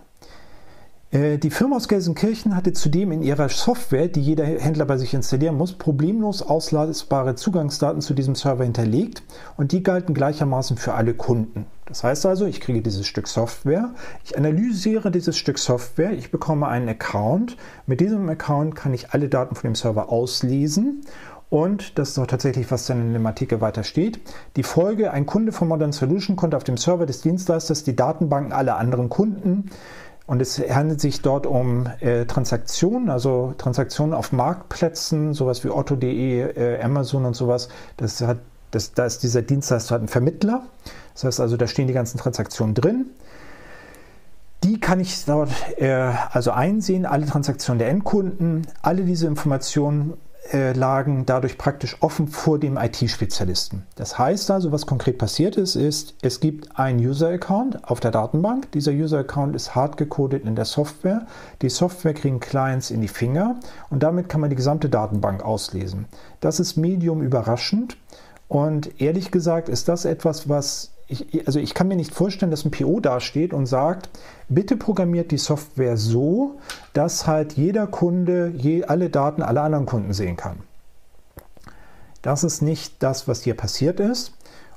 [1.14, 5.14] Äh, die Firma aus Gelsenkirchen hatte zudem in ihrer Software, die jeder Händler bei sich
[5.14, 9.22] installieren muss, problemlos ausladbare Zugangsdaten zu diesem Server hinterlegt
[9.56, 11.66] und die galten gleichermaßen für alle Kunden.
[11.86, 13.90] Das heißt also, ich kriege dieses Stück Software,
[14.24, 17.56] ich analysiere dieses Stück Software, ich bekomme einen Account.
[17.86, 21.02] Mit diesem Account kann ich alle Daten von dem Server auslesen
[21.50, 24.18] und das ist auch tatsächlich, was dann in dem Artikel weiter steht.
[24.56, 28.52] Die Folge, ein Kunde von Modern Solution konnte auf dem Server des Dienstleisters die Datenbanken
[28.52, 29.70] aller anderen Kunden
[30.26, 36.40] und es handelt sich dort um äh, Transaktionen, also Transaktionen auf Marktplätzen, sowas wie Otto.de,
[36.40, 37.68] äh, Amazon und sowas.
[37.98, 38.38] Das hat,
[38.70, 40.62] das, da ist dieser Dienstleister ein Vermittler.
[41.12, 43.06] Das heißt also, da stehen die ganzen Transaktionen drin.
[44.62, 50.14] Die kann ich dort äh, also einsehen, alle Transaktionen der Endkunden, alle diese Informationen
[50.52, 53.86] lagen dadurch praktisch offen vor dem IT-Spezialisten.
[53.96, 58.70] Das heißt also, was konkret passiert ist, ist, es gibt einen User-Account auf der Datenbank.
[58.72, 61.26] Dieser User-Account ist hart gecodet in der Software.
[61.62, 63.58] Die Software kriegen Clients in die Finger
[63.90, 66.06] und damit kann man die gesamte Datenbank auslesen.
[66.40, 67.96] Das ist medium überraschend
[68.48, 72.64] und ehrlich gesagt ist das etwas, was ich, also ich kann mir nicht vorstellen, dass
[72.64, 74.08] ein PO dasteht und sagt,
[74.48, 76.58] bitte programmiert die Software so,
[76.92, 80.60] dass halt jeder Kunde je, alle Daten aller anderen Kunden sehen kann.
[82.22, 84.32] Das ist nicht das, was hier passiert ist.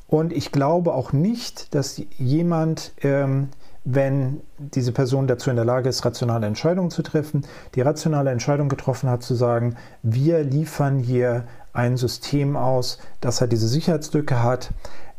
[0.08, 3.50] Und ich glaube auch nicht, dass jemand, ähm,
[3.84, 8.68] wenn diese Person dazu in der Lage ist, rationale Entscheidungen zu treffen, die rationale Entscheidung
[8.68, 14.72] getroffen hat, zu sagen, wir liefern hier ein System aus, das halt diese Sicherheitslücke hat,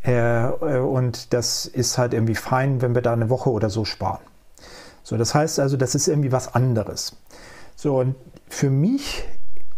[0.05, 4.21] und das ist halt irgendwie fein, wenn wir da eine Woche oder so sparen.
[5.03, 7.17] So, das heißt also, das ist irgendwie was anderes.
[7.77, 8.15] So, und
[8.49, 9.25] für mich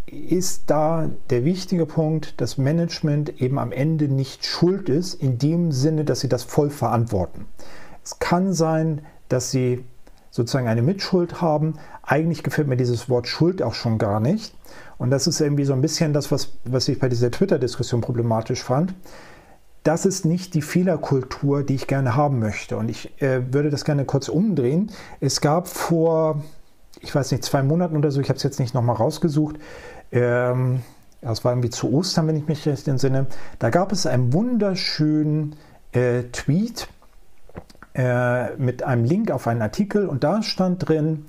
[0.05, 5.71] ist da der wichtige Punkt, dass Management eben am Ende nicht schuld ist, in dem
[5.71, 7.45] Sinne, dass sie das voll verantworten.
[8.03, 9.85] Es kann sein, dass sie
[10.29, 11.75] sozusagen eine Mitschuld haben.
[12.03, 14.53] Eigentlich gefällt mir dieses Wort Schuld auch schon gar nicht.
[14.97, 18.63] Und das ist irgendwie so ein bisschen das, was, was ich bei dieser Twitter-Diskussion problematisch
[18.63, 18.93] fand
[19.83, 22.77] das ist nicht die Fehlerkultur, die ich gerne haben möchte.
[22.77, 24.91] Und ich äh, würde das gerne kurz umdrehen.
[25.19, 26.43] Es gab vor,
[26.99, 29.57] ich weiß nicht, zwei Monaten oder so, ich habe es jetzt nicht nochmal rausgesucht,
[30.11, 30.81] ähm,
[31.21, 33.27] das war irgendwie zu Ostern, wenn ich mich recht entsinne,
[33.59, 35.55] da gab es einen wunderschönen
[35.91, 36.87] äh, Tweet
[37.93, 41.25] äh, mit einem Link auf einen Artikel und da stand drin,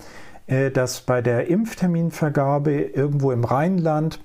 [0.47, 4.21] äh, dass bei der Impfterminvergabe irgendwo im Rheinland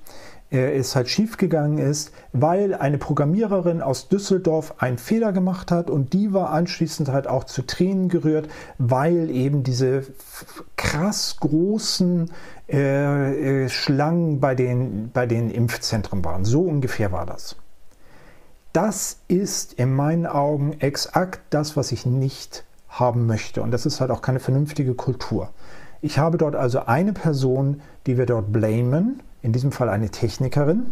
[0.49, 6.31] es halt schiefgegangen ist, weil eine Programmiererin aus Düsseldorf einen Fehler gemacht hat und die
[6.33, 10.03] war anschließend halt auch zu Tränen gerührt, weil eben diese
[10.77, 12.31] krass großen
[12.69, 16.45] äh, äh, Schlangen bei den, bei den Impfzentren waren.
[16.45, 17.57] So ungefähr war das.
[18.71, 23.61] Das ist in meinen Augen exakt das, was ich nicht haben möchte.
[23.61, 25.49] Und das ist halt auch keine vernünftige Kultur.
[26.01, 30.87] Ich habe dort also eine Person, die wir dort blamen, in diesem Fall eine Technikerin.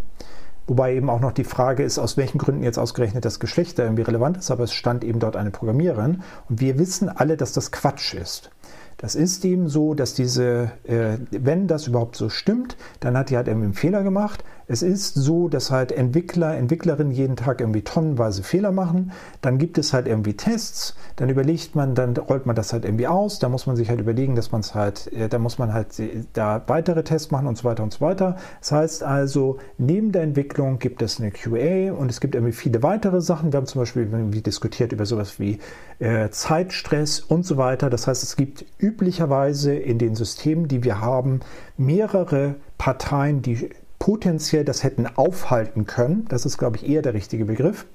[0.68, 3.84] Wobei eben auch noch die Frage ist, aus welchen Gründen jetzt ausgerechnet das Geschlecht da
[3.84, 6.24] irgendwie relevant ist, aber es stand eben dort eine Programmiererin.
[6.50, 8.50] Und wir wissen alle, dass das Quatsch ist.
[8.98, 13.36] Das ist eben so, dass diese, äh, wenn das überhaupt so stimmt, dann hat die
[13.36, 14.44] halt irgendwie einen Fehler gemacht.
[14.68, 19.12] Es ist so, dass halt Entwickler, Entwicklerinnen jeden Tag irgendwie tonnenweise Fehler machen.
[19.42, 20.96] Dann gibt es halt irgendwie Tests.
[21.18, 23.38] Dann überlegt man, dann rollt man das halt irgendwie aus.
[23.38, 26.00] Da muss man sich halt überlegen, dass man es halt, äh, da muss man halt
[26.00, 28.38] äh, da weitere Tests machen und so weiter und so weiter.
[28.60, 32.82] Das heißt also, neben der Entwicklung gibt es eine QA und es gibt irgendwie viele
[32.82, 33.54] weitere Sachen.
[33.54, 35.60] Wir haben zum Beispiel irgendwie diskutiert über sowas wie
[36.00, 37.92] äh, Zeitstress und so weiter.
[37.92, 41.42] Das heißt, es gibt üblicherweise in den Systemen, die wir haben,
[41.78, 43.70] mehrere Parteien, die
[44.06, 46.26] potenziell das hätten aufhalten können.
[46.30, 47.88] Das ist, glaube ich, eher der richtige Begriff.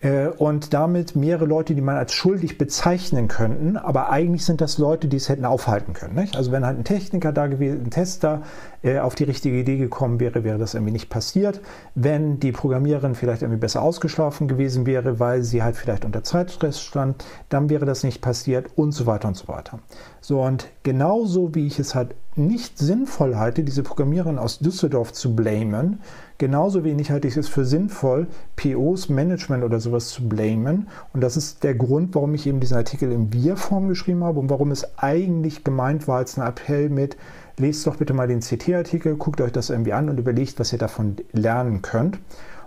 [0.00, 4.76] Äh, und damit mehrere Leute, die man als schuldig bezeichnen könnten, aber eigentlich sind das
[4.76, 6.14] Leute, die es hätten aufhalten können.
[6.14, 6.36] Nicht?
[6.36, 8.42] Also wenn halt ein Techniker da gewesen, ein Tester
[8.82, 11.62] äh, auf die richtige Idee gekommen wäre, wäre das irgendwie nicht passiert.
[11.94, 16.80] Wenn die Programmiererin vielleicht irgendwie besser ausgeschlafen gewesen wäre, weil sie halt vielleicht unter Zeitstress
[16.80, 19.78] stand, dann wäre das nicht passiert und so weiter und so weiter.
[20.20, 25.34] So und genauso wie ich es halt nicht sinnvoll halte, diese Programmiererin aus Düsseldorf zu
[25.34, 26.00] blamen,
[26.38, 30.88] Genauso wenig halte ich es für sinnvoll, POs, Management oder sowas zu blamen.
[31.14, 34.50] Und das ist der Grund, warum ich eben diesen Artikel in Wir-Form geschrieben habe und
[34.50, 37.16] warum es eigentlich gemeint war als ein Appell mit,
[37.56, 40.78] lest doch bitte mal den CT-Artikel, guckt euch das irgendwie an und überlegt, was ihr
[40.78, 42.18] davon lernen könnt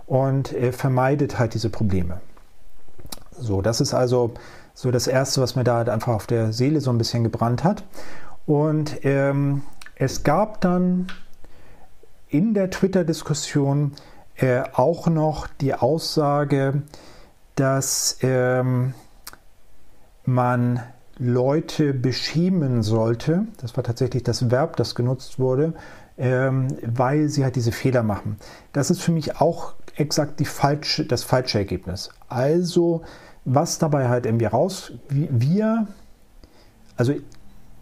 [0.06, 2.20] und äh, vermeidet halt diese Probleme.
[3.38, 4.32] So, das ist also
[4.74, 7.62] so das Erste, was mir da halt einfach auf der Seele so ein bisschen gebrannt
[7.62, 7.84] hat.
[8.46, 9.62] Und ähm,
[9.94, 11.06] es gab dann
[12.30, 13.92] in der Twitter-Diskussion
[14.36, 16.82] äh, auch noch die Aussage,
[17.56, 18.94] dass ähm,
[20.24, 20.82] man
[21.18, 23.46] Leute beschämen sollte.
[23.60, 25.74] Das war tatsächlich das Verb, das genutzt wurde,
[26.16, 28.36] ähm, weil sie halt diese Fehler machen.
[28.72, 32.10] Das ist für mich auch exakt falsche, das falsche Ergebnis.
[32.28, 33.02] Also,
[33.44, 35.88] was dabei halt irgendwie raus, wir,
[36.96, 37.14] also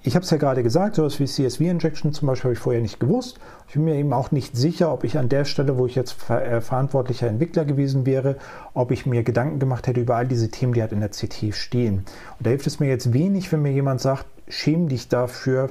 [0.08, 2.98] ich habe es ja gerade gesagt, sowas wie CSV-Injection zum Beispiel habe ich vorher nicht
[2.98, 3.38] gewusst.
[3.68, 6.12] Ich bin mir eben auch nicht sicher, ob ich an der Stelle, wo ich jetzt
[6.12, 8.36] ver äh, verantwortlicher Entwickler gewesen wäre,
[8.72, 11.54] ob ich mir Gedanken gemacht hätte über all diese Themen, die halt in der CT
[11.54, 12.06] stehen.
[12.38, 15.68] Und da hilft es mir jetzt wenig, wenn mir jemand sagt, schäm dich dafür,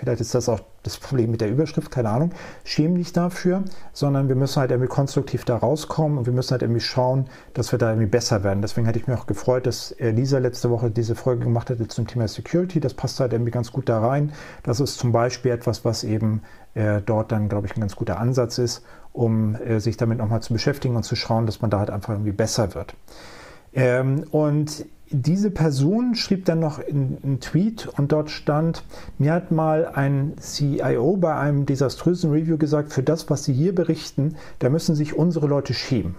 [0.00, 2.30] vielleicht ist das auch das Problem mit der Überschrift, keine Ahnung,
[2.64, 6.62] schäm dich dafür, sondern wir müssen halt irgendwie konstruktiv da rauskommen und wir müssen halt
[6.62, 8.62] irgendwie schauen, dass wir da irgendwie besser werden.
[8.62, 12.06] Deswegen hatte ich mich auch gefreut, dass Lisa letzte Woche diese Folge gemacht hatte zum
[12.06, 12.80] Thema Security.
[12.80, 14.32] Das passt halt irgendwie ganz gut da rein.
[14.62, 16.42] Das ist zum Beispiel etwas, was eben
[16.74, 18.82] äh, dort dann, glaube ich, ein ganz guter Ansatz ist,
[19.12, 22.14] um äh, sich damit nochmal zu beschäftigen und zu schauen, dass man da halt einfach
[22.14, 22.94] irgendwie besser wird.
[23.72, 28.84] Ähm, und diese Person schrieb dann noch einen Tweet und dort stand,
[29.18, 33.74] mir hat mal ein CIO bei einem desaströsen Review gesagt, für das, was Sie hier
[33.74, 36.14] berichten, da müssen sich unsere Leute schämen.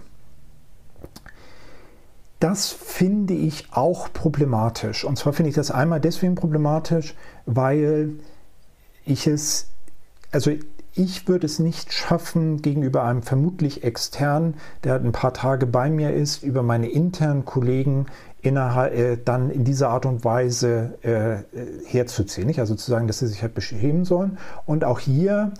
[2.38, 5.04] Das finde ich auch problematisch.
[5.04, 7.14] Und zwar finde ich das einmal deswegen problematisch,
[7.46, 8.10] weil
[9.06, 9.68] ich es,
[10.32, 10.50] also
[10.94, 16.12] ich würde es nicht schaffen, gegenüber einem vermutlich externen, der ein paar Tage bei mir
[16.12, 18.06] ist, über meine internen Kollegen
[18.42, 21.44] innerhalb, äh, dann in dieser Art und Weise äh,
[21.86, 22.46] herzuziehen.
[22.46, 22.60] Nicht?
[22.60, 24.38] Also zu sagen, dass sie sich halt beschämen sollen.
[24.66, 25.52] Und auch hier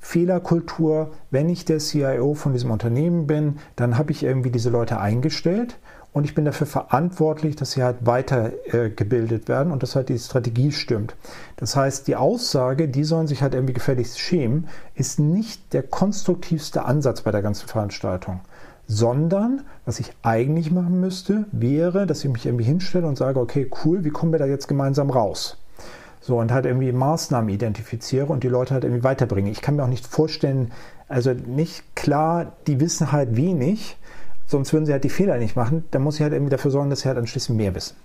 [0.00, 5.00] Fehlerkultur, wenn ich der CIO von diesem Unternehmen bin, dann habe ich irgendwie diese Leute
[5.00, 5.78] eingestellt
[6.14, 10.18] und ich bin dafür verantwortlich, dass sie halt weitergebildet äh, werden und dass halt die
[10.18, 11.16] Strategie stimmt.
[11.56, 16.84] Das heißt, die Aussage, die sollen sich halt irgendwie gefälligst schämen, ist nicht der konstruktivste
[16.84, 18.40] Ansatz bei der ganzen Veranstaltung
[18.86, 23.70] sondern was ich eigentlich machen müsste, wäre, dass ich mich irgendwie hinstelle und sage, okay,
[23.84, 25.56] cool, wie kommen wir da jetzt gemeinsam raus?
[26.20, 29.50] So, und halt irgendwie Maßnahmen identifiziere und die Leute halt irgendwie weiterbringe.
[29.50, 30.72] Ich kann mir auch nicht vorstellen,
[31.08, 33.96] also nicht klar, die wissen halt wenig,
[34.54, 35.84] sonst würden sie halt die Fehler nicht machen.
[35.90, 37.96] Dann muss ich halt irgendwie dafür sorgen, dass sie halt anschließend mehr wissen.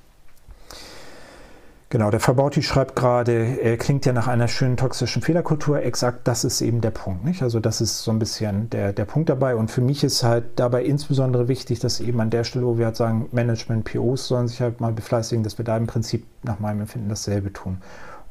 [1.91, 5.83] Genau, der Verbauti schreibt gerade, er klingt ja nach einer schönen toxischen Fehlerkultur.
[5.83, 7.23] Exakt, das ist eben der Punkt.
[7.23, 7.43] Nicht?
[7.43, 9.55] Also das ist so ein bisschen der, der Punkt dabei.
[9.55, 12.85] Und für mich ist halt dabei insbesondere wichtig, dass eben an der Stelle, wo wir
[12.85, 16.59] halt sagen, Management, POs sollen sich halt mal befleißigen, dass wir da im Prinzip nach
[16.59, 17.77] meinem Empfinden dasselbe tun.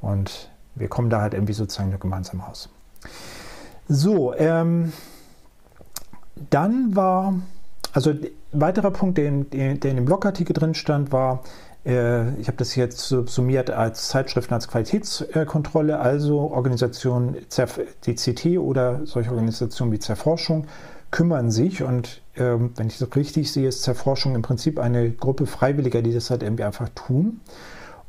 [0.01, 2.69] Und wir kommen da halt irgendwie sozusagen nur gemeinsam raus.
[3.89, 4.93] So, ähm,
[6.51, 7.35] dann war,
[7.93, 8.15] also
[8.53, 11.43] weiterer Punkt, der in, der in dem Blogartikel drin stand, war,
[11.85, 17.37] äh, ich habe das jetzt summiert als Zeitschriften als Qualitätskontrolle, also Organisationen,
[18.05, 20.67] die CT oder solche Organisationen wie Zerforschung
[21.11, 25.47] kümmern sich und ähm, wenn ich das richtig sehe, ist Zerforschung im Prinzip eine Gruppe
[25.47, 27.41] Freiwilliger, die das halt irgendwie einfach tun.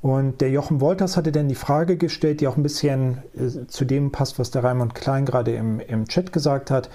[0.02, 3.84] Und der Jochen Wolters hatte dann die Frage gestellt, die auch ein bisschen äh, zu
[3.84, 6.90] dem passt, was der Raimund Klein gerade im, im Chat gesagt hat.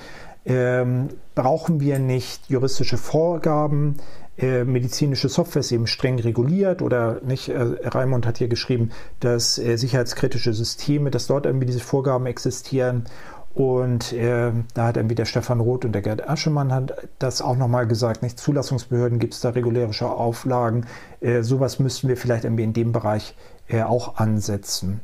[0.46, 3.96] Ähm, brauchen wir nicht juristische Vorgaben?
[4.36, 7.48] Äh, medizinische Software ist eben streng reguliert oder nicht?
[7.48, 13.04] Äh, Raimund hat hier geschrieben, dass äh, sicherheitskritische Systeme, dass dort irgendwie diese Vorgaben existieren.
[13.54, 17.56] Und äh, da hat irgendwie der Stefan Roth und der Gerd Aschemann hat das auch
[17.56, 18.22] nochmal gesagt.
[18.22, 20.86] Nicht Zulassungsbehörden gibt es da regulärische Auflagen.
[21.20, 23.36] Äh, sowas müssten wir vielleicht irgendwie in dem Bereich
[23.68, 25.00] äh, auch ansetzen.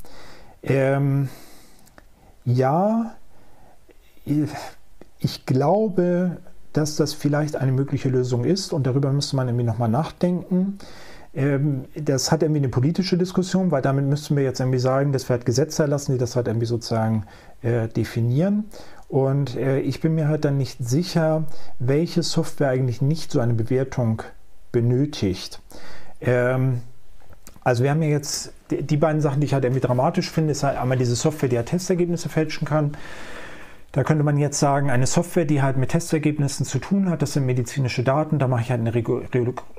[0.63, 1.29] Ähm,
[2.43, 3.15] ja,
[5.21, 6.37] ich glaube,
[6.73, 10.77] dass das vielleicht eine mögliche Lösung ist und darüber müsste man irgendwie nochmal nachdenken.
[11.33, 15.29] Ähm, das hat irgendwie eine politische Diskussion, weil damit müssten wir jetzt irgendwie sagen, dass
[15.29, 17.25] wir halt Gesetze erlassen, die das halt irgendwie sozusagen
[17.61, 18.65] äh, definieren.
[19.07, 21.45] Und äh, ich bin mir halt dann nicht sicher,
[21.79, 24.23] welche Software eigentlich nicht so eine Bewertung
[24.71, 25.61] benötigt.
[26.21, 26.81] Ähm,
[27.63, 30.63] also wir haben ja jetzt die beiden Sachen, die ich halt irgendwie dramatisch finde, ist
[30.63, 32.93] halt einmal diese Software, die ja Testergebnisse fälschen kann.
[33.91, 37.33] Da könnte man jetzt sagen, eine Software, die halt mit Testergebnissen zu tun hat, das
[37.33, 38.87] sind medizinische Daten, da mache ich halt ein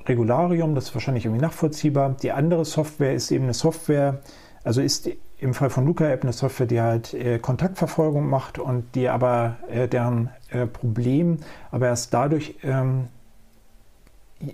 [0.06, 2.16] Regularium, das ist wahrscheinlich irgendwie nachvollziehbar.
[2.22, 4.20] Die andere Software ist eben eine Software,
[4.64, 8.94] also ist im Fall von Luca App eine Software, die halt äh, Kontaktverfolgung macht und
[8.94, 11.38] die aber äh, deren äh, Problem
[11.70, 13.08] aber erst dadurch ähm,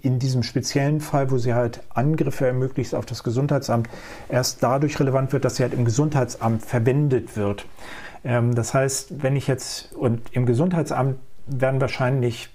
[0.02, 3.88] in diesem speziellen Fall, wo sie halt Angriffe ermöglicht auf das Gesundheitsamt,
[4.28, 7.66] erst dadurch relevant wird, dass sie halt im Gesundheitsamt verwendet wird.
[8.24, 12.50] Ähm, das heißt, wenn ich jetzt, und im Gesundheitsamt werden wahrscheinlich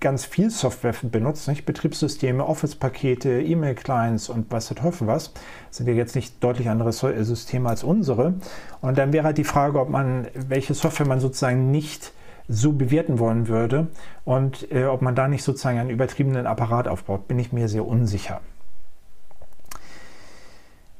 [0.00, 1.66] ganz viel Software benutzt, nicht?
[1.66, 5.32] Betriebssysteme, Office-Pakete, E-Mail-Clients und was der Teufel was.
[5.68, 8.34] Das sind ja jetzt nicht deutlich andere äh, Systeme als unsere.
[8.80, 12.12] Und dann wäre halt die Frage, ob man, welche Software man sozusagen nicht
[12.48, 13.88] so bewerten wollen würde
[14.24, 17.86] und äh, ob man da nicht sozusagen einen übertriebenen Apparat aufbaut, bin ich mir sehr
[17.86, 18.40] unsicher.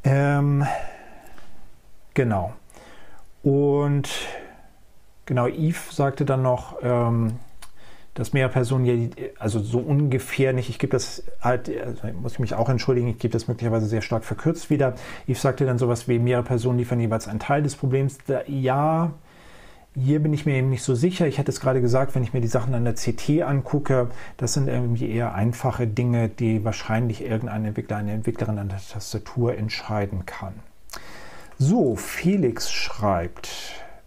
[0.05, 0.67] Ähm,
[2.13, 2.53] genau.
[3.43, 4.09] Und
[5.27, 7.39] genau, Yves sagte dann noch, ähm,
[8.15, 12.55] dass mehr Personen, also so ungefähr nicht, ich gebe das halt, also muss ich mich
[12.55, 14.95] auch entschuldigen, ich gebe das möglicherweise sehr stark verkürzt wieder.
[15.29, 18.19] Yves sagte dann sowas wie, mehrere Personen liefern jeweils einen Teil des Problems.
[18.27, 19.13] Da, ja,
[19.95, 21.27] hier bin ich mir eben nicht so sicher.
[21.27, 24.53] Ich hatte es gerade gesagt, wenn ich mir die Sachen an der CT angucke, das
[24.53, 30.27] sind irgendwie eher einfache Dinge, die wahrscheinlich irgendein Entwickler, eine Entwicklerin an der Tastatur entscheiden
[30.27, 30.55] kann.
[31.61, 33.49] So, Felix schreibt,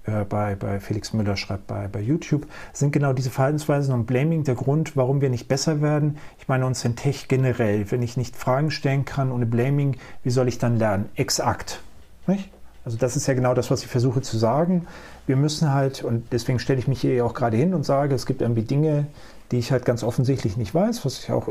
[0.06, 4.46] äh, bei, bei Felix Müller schreibt bei, bei YouTube, sind genau diese Verhaltensweisen und Blaming
[4.46, 6.18] der Grund, warum wir nicht besser werden.
[6.40, 7.92] Ich meine uns in Tech generell.
[7.92, 11.10] Wenn ich nicht Fragen stellen kann ohne Blaming, wie soll ich dann lernen?
[11.16, 11.82] Exakt.
[12.26, 12.50] Nicht?
[12.86, 14.88] Also das ist ja genau das, was ich versuche zu sagen.
[15.28, 18.26] Wir müssen halt, und deswegen stelle ich mich hier auch gerade hin und sage, es
[18.26, 19.08] gibt irgendwie Dinge,
[19.52, 21.50] die ich halt ganz offensichtlich nicht weiß, was ich auch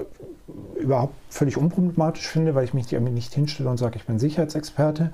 [0.80, 5.12] überhaupt völlig unproblematisch finde, weil ich mich irgendwie nicht hinstelle und sage, ich bin Sicherheitsexperte.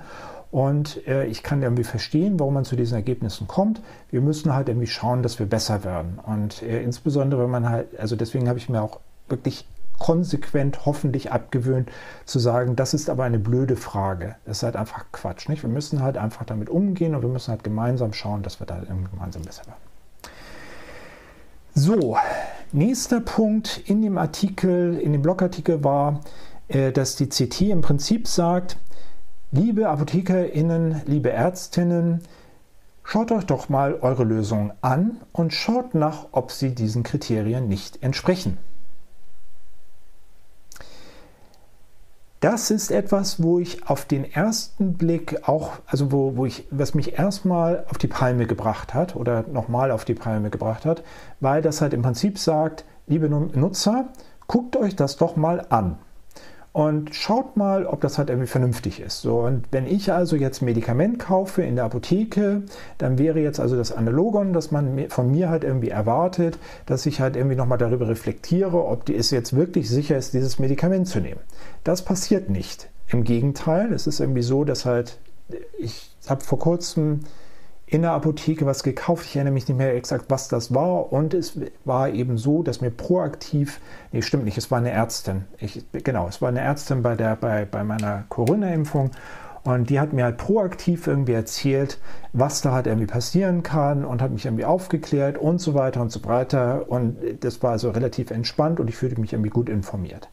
[0.51, 3.81] Und äh, ich kann irgendwie verstehen, warum man zu diesen Ergebnissen kommt.
[4.09, 6.19] Wir müssen halt irgendwie schauen, dass wir besser werden.
[6.25, 9.65] Und äh, insbesondere, wenn man halt, also deswegen habe ich mir auch wirklich
[9.99, 11.89] konsequent hoffentlich abgewöhnt
[12.25, 14.35] zu sagen, das ist aber eine blöde Frage.
[14.45, 15.49] Das ist halt einfach Quatsch.
[15.49, 15.63] Nicht?
[15.63, 18.79] Wir müssen halt einfach damit umgehen und wir müssen halt gemeinsam schauen, dass wir da
[19.11, 19.81] gemeinsam besser werden.
[21.73, 22.17] So,
[22.71, 26.21] nächster Punkt in dem Artikel, in dem Blogartikel war,
[26.67, 28.77] äh, dass die CT im Prinzip sagt,
[29.51, 32.19] Liebe ApothekerInnen, liebe Ärztinnen,
[33.01, 38.03] schaut euch doch mal eure Lösungen an und schaut nach, ob sie diesen Kriterien nicht
[38.03, 38.57] entsprechen.
[42.41, 46.93] Das ist etwas, wo ich auf den ersten Blick auch, also wo, wo ich, was
[46.93, 51.03] mich erstmal auf die Palme gebracht hat oder nochmal auf die Palme gebracht hat,
[51.39, 54.09] weil das halt im Prinzip sagt, liebe Nutzer,
[54.47, 55.97] guckt euch das doch mal an
[56.77, 59.21] und schaut mal, ob das halt irgendwie vernünftig ist.
[59.21, 62.61] So, und wenn ich also jetzt Medikament kaufe in der Apotheke,
[62.99, 67.19] dann wäre jetzt also das Analogon, dass man von mir halt irgendwie erwartet, dass ich
[67.19, 71.39] halt irgendwie nochmal darüber reflektiere, ob es jetzt wirklich sicher ist, dieses Medikament zu nehmen.
[71.83, 72.91] Das passiert nicht.
[73.07, 75.17] Im Gegenteil, es ist irgendwie so, dass halt,
[75.79, 77.21] ich habe vor kurzem
[77.89, 79.25] in der Apotheke was gekauft.
[79.25, 81.11] Ich erinnere mich nicht mehr exakt, was das war.
[81.11, 83.79] Und es war eben so, dass mir proaktiv,
[84.11, 85.45] nee, stimmt nicht, es war eine Ärztin.
[85.57, 89.11] Ich, genau, es war eine Ärztin bei, der, bei, bei meiner Corona-Impfung.
[89.63, 91.97] Und die hat mir halt proaktiv irgendwie erzählt,
[92.33, 96.11] was da halt irgendwie passieren kann und hat mich irgendwie aufgeklärt und so weiter und
[96.11, 96.89] so weiter.
[96.89, 100.29] Und das war also relativ entspannt und ich fühlte mich irgendwie gut informiert.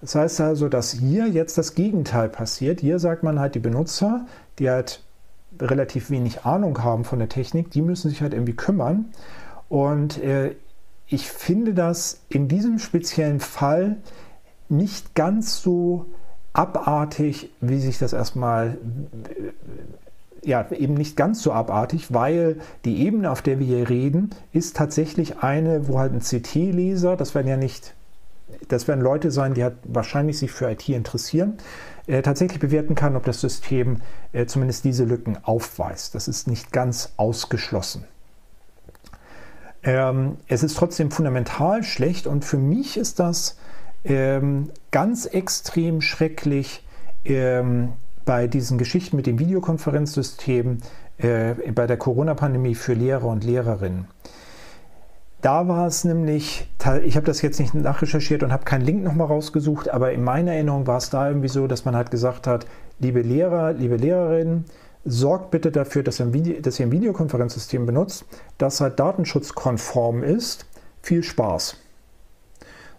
[0.00, 2.80] Das heißt also, dass hier jetzt das Gegenteil passiert.
[2.80, 4.26] Hier sagt man halt, die Benutzer,
[4.58, 5.00] die halt
[5.60, 9.06] relativ wenig Ahnung haben von der Technik, die müssen sich halt irgendwie kümmern.
[9.68, 10.54] Und äh,
[11.06, 13.96] ich finde das in diesem speziellen Fall
[14.68, 16.06] nicht ganz so
[16.52, 18.78] abartig, wie sich das erstmal
[20.44, 24.76] ja, eben nicht ganz so abartig, weil die Ebene, auf der wir hier reden, ist
[24.76, 27.94] tatsächlich eine, wo halt ein CT-Leser, das werden ja nicht,
[28.68, 31.91] das werden Leute sein, die halt wahrscheinlich sich für IT interessieren, äh,
[32.22, 34.00] tatsächlich bewerten kann, ob das System
[34.32, 36.14] äh, zumindest diese Lücken aufweist.
[36.14, 38.04] Das ist nicht ganz ausgeschlossen.
[39.84, 43.56] Ähm, es ist trotzdem fundamental schlecht und für mich ist das
[44.04, 46.84] ähm, ganz extrem schrecklich
[47.24, 47.92] ähm,
[48.24, 50.78] bei diesen Geschichten mit dem Videokonferenzsystem
[51.18, 54.06] äh, bei der Corona-Pandemie für Lehrer und Lehrerinnen.
[55.42, 56.68] Da war es nämlich,
[57.04, 60.52] ich habe das jetzt nicht nachrecherchiert und habe keinen Link nochmal rausgesucht, aber in meiner
[60.52, 62.64] Erinnerung war es da irgendwie so, dass man halt gesagt hat,
[63.00, 64.66] liebe Lehrer, liebe Lehrerinnen,
[65.04, 68.24] sorgt bitte dafür, dass ihr ein, Video, dass ihr ein Videokonferenzsystem benutzt,
[68.56, 70.66] das halt datenschutzkonform ist.
[71.02, 71.76] Viel Spaß.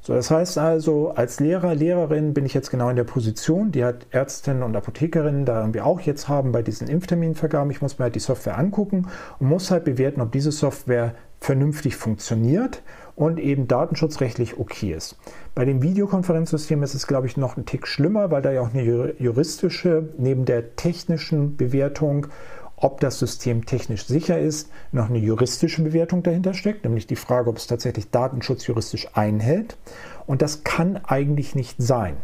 [0.01, 3.85] So, das heißt also, als Lehrer, Lehrerin bin ich jetzt genau in der Position, die
[3.85, 7.71] halt Ärztinnen und Apothekerinnen da irgendwie auch jetzt haben bei diesen Impfterminvergaben.
[7.71, 9.07] Ich muss mir halt die Software angucken
[9.39, 12.81] und muss halt bewerten, ob diese Software vernünftig funktioniert
[13.15, 15.17] und eben datenschutzrechtlich okay ist.
[15.53, 18.73] Bei dem Videokonferenzsystem ist es, glaube ich, noch ein Tick schlimmer, weil da ja auch
[18.73, 22.27] eine juristische, neben der technischen Bewertung
[22.75, 27.49] ob das System technisch sicher ist, noch eine juristische Bewertung dahinter steckt, nämlich die Frage,
[27.49, 29.77] ob es tatsächlich Datenschutz juristisch einhält.
[30.25, 32.17] Und das kann eigentlich nicht sein.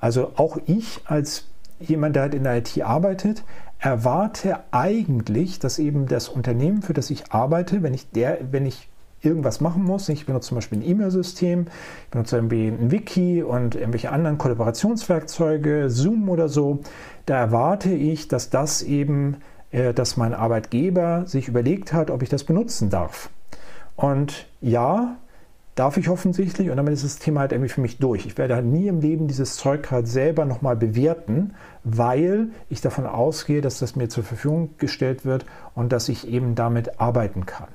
[0.00, 1.46] Also auch ich als
[1.80, 3.44] jemand, der halt in der IT arbeitet,
[3.84, 8.88] erwarte eigentlich, dass eben das Unternehmen, für das ich arbeite, wenn ich, der, wenn ich
[9.20, 11.66] irgendwas machen muss, ich benutze zum Beispiel ein E-Mail-System,
[12.04, 16.80] ich benutze irgendwie ein Wiki und irgendwelche anderen Kollaborationswerkzeuge, Zoom oder so,
[17.26, 19.36] da erwarte ich, dass das eben
[19.70, 23.28] äh, dass mein Arbeitgeber sich überlegt hat, ob ich das benutzen darf.
[23.96, 25.16] Und ja,
[25.74, 28.26] darf ich offensichtlich und damit ist das Thema halt irgendwie für mich durch.
[28.26, 33.06] Ich werde halt nie im Leben dieses Zeug halt selber nochmal bewerten, weil ich davon
[33.06, 35.44] ausgehe, dass das mir zur Verfügung gestellt wird
[35.74, 37.68] und dass ich eben damit arbeiten kann.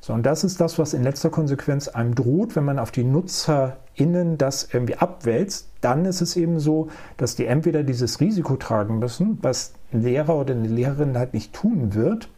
[0.00, 3.02] So, und das ist das, was in letzter Konsequenz einem droht, wenn man auf die
[3.02, 5.68] NutzerInnen das irgendwie abwälzt.
[5.80, 10.36] Dann ist es eben so, dass die entweder dieses Risiko tragen müssen, was ein Lehrer
[10.36, 12.28] oder eine Lehrerin halt nicht tun wird,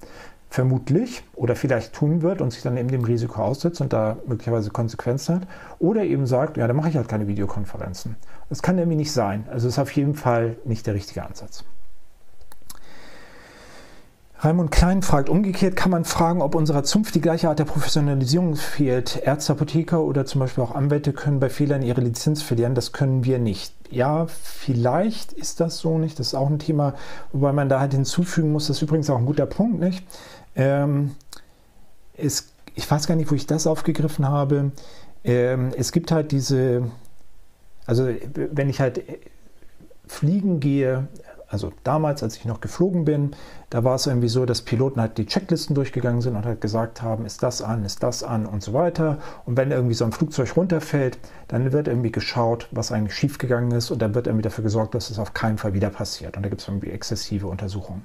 [0.51, 4.71] vermutlich, oder vielleicht tun wird und sich dann eben dem Risiko aussetzt und da möglicherweise
[4.71, 8.17] Konsequenzen hat, oder eben sagt, ja, dann mache ich halt keine Videokonferenzen.
[8.49, 9.45] Das kann irgendwie nicht sein.
[9.51, 11.65] Also ist auf jeden Fall nicht der richtige Ansatz.
[14.41, 18.55] Raimund Klein fragt, umgekehrt kann man fragen, ob unserer Zunft die gleiche Art der Professionalisierung
[18.55, 19.21] fehlt.
[19.25, 22.77] Ärzte, Apotheker oder zum Beispiel auch Anwälte können bei Fehlern ihre Lizenz verlieren.
[22.77, 23.75] Das können wir nicht.
[23.91, 26.21] Ja, vielleicht ist das so nicht.
[26.21, 26.95] Das ist auch ein Thema,
[27.33, 30.07] wobei man da halt hinzufügen muss, das ist übrigens auch ein guter Punkt, nicht?
[30.59, 31.13] Ähm,
[32.15, 34.73] es, ich weiß gar nicht, wo ich das aufgegriffen habe.
[35.25, 36.91] Ähm, es gibt halt diese,
[37.87, 39.03] also wenn ich halt
[40.07, 41.09] fliegen gehe,
[41.51, 43.31] also damals, als ich noch geflogen bin,
[43.71, 47.01] da war es irgendwie so, dass Piloten halt die Checklisten durchgegangen sind und halt gesagt
[47.01, 49.19] haben, ist das an, ist das an und so weiter.
[49.47, 53.91] Und wenn irgendwie so ein Flugzeug runterfällt, dann wird irgendwie geschaut, was eigentlich schiefgegangen ist
[53.91, 56.37] und dann wird irgendwie dafür gesorgt, dass es auf keinen Fall wieder passiert.
[56.37, 58.05] Und da gibt es irgendwie exzessive Untersuchungen.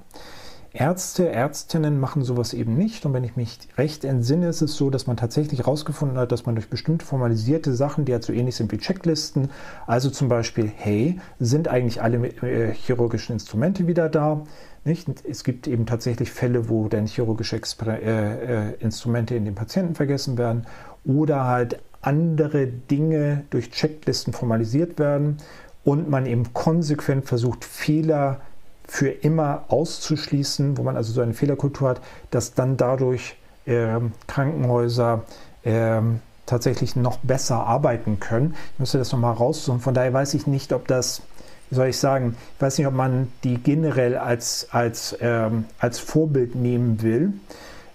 [0.76, 3.06] Ärzte, Ärztinnen machen sowas eben nicht.
[3.06, 6.46] Und wenn ich mich recht entsinne, ist es so, dass man tatsächlich herausgefunden hat, dass
[6.46, 9.50] man durch bestimmte formalisierte Sachen, die ja halt so ähnlich sind wie Checklisten,
[9.86, 14.42] also zum Beispiel, hey, sind eigentlich alle äh, chirurgischen Instrumente wieder da?
[14.84, 15.08] Nicht?
[15.24, 19.94] Es gibt eben tatsächlich Fälle, wo dann chirurgische Exper äh, äh, Instrumente in den Patienten
[19.94, 20.66] vergessen werden
[21.04, 25.36] oder halt andere Dinge durch Checklisten formalisiert werden
[25.84, 28.53] und man eben konsequent versucht, Fehler zu
[28.86, 35.24] für immer auszuschließen, wo man also so eine Fehlerkultur hat, dass dann dadurch äh, Krankenhäuser
[35.62, 36.00] äh,
[36.46, 38.54] tatsächlich noch besser arbeiten können.
[38.74, 39.80] Ich müsste das nochmal raussuchen.
[39.80, 41.22] Von daher weiß ich nicht, ob das,
[41.70, 45.98] wie soll ich sagen, ich weiß nicht, ob man die generell als, als, ähm, als
[45.98, 47.32] Vorbild nehmen will.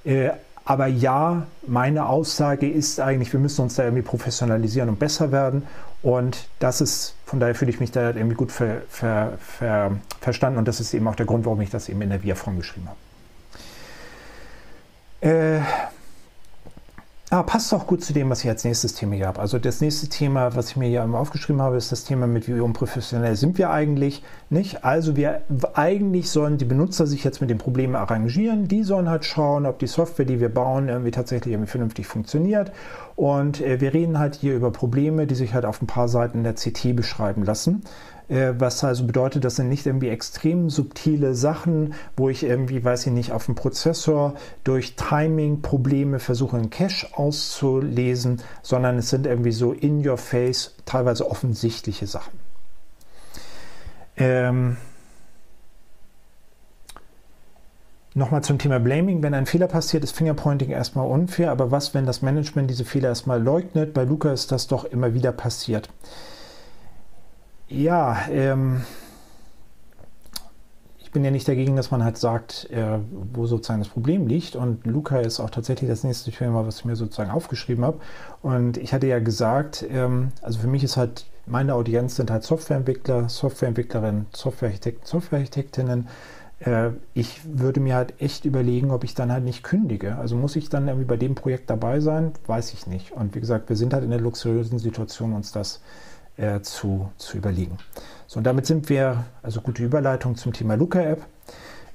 [0.04, 0.32] Äh,
[0.66, 5.64] aber ja, meine Aussage ist eigentlich, wir müssen uns da irgendwie professionalisieren und besser werden.
[6.02, 9.92] Und das ist, von daher fühle ich mich da irgendwie gut ver, ver, ver,
[10.22, 10.60] verstanden.
[10.60, 12.88] Und das ist eben auch der Grund, warum ich das eben in der VIA-Form geschrieben
[12.88, 12.98] habe.
[15.22, 15.60] Äh,
[17.32, 19.40] Ah, passt auch gut zu dem, was ich als nächstes Thema hier habe.
[19.40, 22.60] Also das nächste Thema, was ich mir hier aufgeschrieben habe, ist das Thema mit wie
[22.60, 24.84] unprofessionell sind wir eigentlich nicht.
[24.84, 28.68] Also wir eigentlich sollen die Benutzer sich jetzt mit den Problemen arrangieren.
[28.68, 32.72] Die sollen halt schauen, ob die Software, die wir bauen, irgendwie tatsächlich irgendwie vernünftig funktioniert.
[33.16, 36.42] Und äh, wir reden halt hier über Probleme, die sich halt auf ein paar Seiten
[36.42, 37.84] der CT beschreiben lassen.
[38.30, 43.08] Äh, was also bedeutet, das sind nicht irgendwie extrem subtile Sachen, wo ich irgendwie, weiß
[43.08, 49.52] ich nicht, auf dem Prozessor durch Timing-Probleme versuche, einen Cache auszulesen, sondern es sind irgendwie
[49.52, 52.40] so in your face, teilweise offensichtliche Sachen.
[54.16, 54.78] Ähm,
[58.16, 59.22] Nochmal zum Thema Blaming.
[59.22, 61.52] Wenn ein Fehler passiert, ist Fingerpointing erstmal unfair.
[61.52, 63.94] Aber was, wenn das Management diese Fehler erstmal leugnet?
[63.94, 65.90] Bei Luca ist das doch immer wieder passiert.
[67.70, 68.82] Ja, ähm,
[70.98, 72.98] ich bin ja nicht dagegen, dass man halt sagt, äh,
[73.34, 74.56] wo sozusagen das Problem liegt.
[74.56, 78.00] Und Luca ist auch tatsächlich das nächste Thema, was ich mir sozusagen aufgeschrieben habe.
[78.42, 82.44] Und ich hatte ja gesagt, ähm, also für mich ist halt, meine Audienz sind halt
[82.44, 86.08] Softwareentwickler, Softwareentwicklerinnen, Softwarearchitekten, Softwarearchitektinnen.
[86.62, 90.18] Äh, ich würde mir halt echt überlegen, ob ich dann halt nicht kündige.
[90.18, 92.32] Also muss ich dann irgendwie bei dem Projekt dabei sein?
[92.48, 93.12] Weiß ich nicht.
[93.12, 96.09] Und wie gesagt, wir sind halt in der luxuriösen Situation, uns das äh,
[96.62, 97.78] zu, zu überlegen.
[98.28, 101.26] So, und damit sind wir, also gute Überleitung zum Thema Luca-App.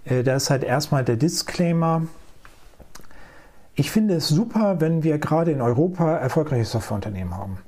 [0.05, 2.03] Äh, da ist halt erstmal der Disclaimer.
[3.75, 7.59] Ich finde es super, wenn wir gerade in Europa erfolgreiche Softwareunternehmen haben.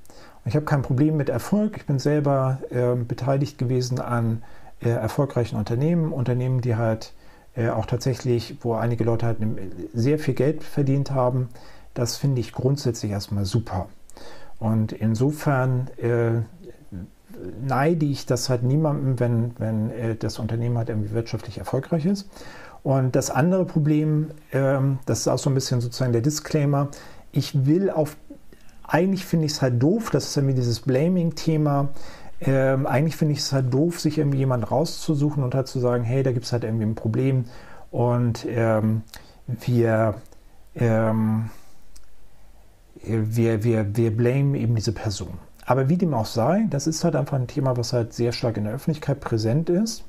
[0.44, 1.76] Und ich habe kein Problem mit Erfolg.
[1.76, 4.42] Ich bin selber äh, beteiligt gewesen an
[4.80, 7.12] äh, erfolgreichen Unternehmen, Unternehmen, die halt
[7.56, 9.38] äh, auch tatsächlich, wo einige Leute halt
[9.94, 11.48] sehr viel Geld verdient haben.
[11.94, 13.88] Das finde ich grundsätzlich erstmal super.
[14.58, 16.42] Und insofern äh,
[17.66, 22.28] neide ich das halt niemandem, wenn, wenn äh, das Unternehmen halt irgendwie wirtschaftlich erfolgreich ist.
[22.82, 26.88] Und das andere Problem, ähm, das ist auch so ein bisschen sozusagen der Disclaimer,
[27.32, 28.16] ich will auf,
[28.84, 31.88] eigentlich finde ich es halt doof, das ist ja mir dieses Blaming-Thema,
[32.40, 36.04] ähm, eigentlich finde ich es halt doof, sich irgendwie jemanden rauszusuchen und halt zu sagen,
[36.04, 37.46] hey, da gibt es halt irgendwie ein Problem
[37.90, 39.02] und ähm,
[39.46, 40.14] wir,
[40.74, 41.50] ähm,
[43.02, 45.38] wir, wir, wir blamen eben diese Person.
[45.66, 48.56] Aber wie dem auch sei, das ist halt einfach ein Thema, was halt sehr stark
[48.56, 50.04] in der Öffentlichkeit präsent ist.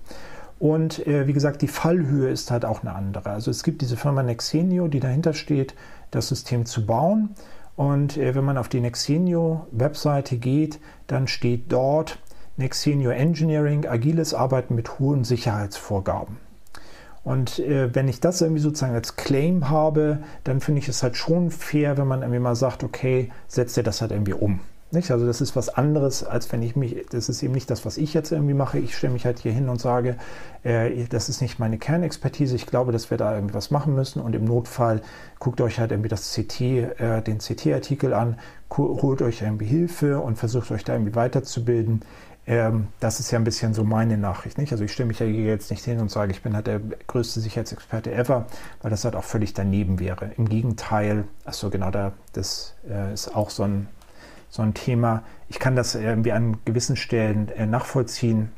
[0.60, 3.32] Und äh, wie gesagt, die Fallhöhe ist halt auch eine andere.
[3.32, 5.76] Also es gibt diese Firma Nexenio, die dahinter steht,
[6.12, 7.32] das System zu bauen.
[7.76, 12.20] Und äh, wenn man auf die Nexenio-Webseite geht, dann steht dort
[12.56, 16.38] Nexenio Engineering, agiles Arbeiten mit hohen Sicherheitsvorgaben.
[17.24, 21.18] Und äh, wenn ich das irgendwie sozusagen als Claim habe, dann finde ich es halt
[21.18, 24.62] schon fair, wenn man irgendwie mal sagt, okay, setzt ihr das halt irgendwie um.
[24.90, 25.12] Nicht?
[25.12, 27.98] Also das ist was anderes, als wenn ich mich, das ist eben nicht das, was
[27.98, 28.80] ich jetzt irgendwie mache.
[28.80, 30.16] Ich stelle mich halt hier hin und sage,
[30.64, 32.56] äh, das ist nicht meine Kernexpertise.
[32.56, 34.22] Ich glaube, dass wir da irgendwie was machen müssen.
[34.22, 35.02] Und im Notfall
[35.40, 38.38] guckt euch halt irgendwie das CT, äh, den CT-Artikel an,
[38.78, 42.02] holt euch irgendwie Hilfe und versucht euch da irgendwie weiterzubilden.
[42.46, 44.58] Ähm, das ist ja ein bisschen so meine Nachricht.
[44.58, 44.72] Nicht?
[44.72, 47.42] Also ich stelle mich ja jetzt nicht hin und sage, ich bin halt der größte
[47.42, 48.46] Sicherheitsexperte ever,
[48.82, 50.32] weil das halt auch völlig daneben wäre.
[50.38, 53.90] Im Gegenteil, achso genau, da, das äh, ist auch so ein
[54.58, 55.24] so ein Thema.
[55.50, 58.52] Ich kann das irgendwie an gewissen Stellen äh, nachvollziehen.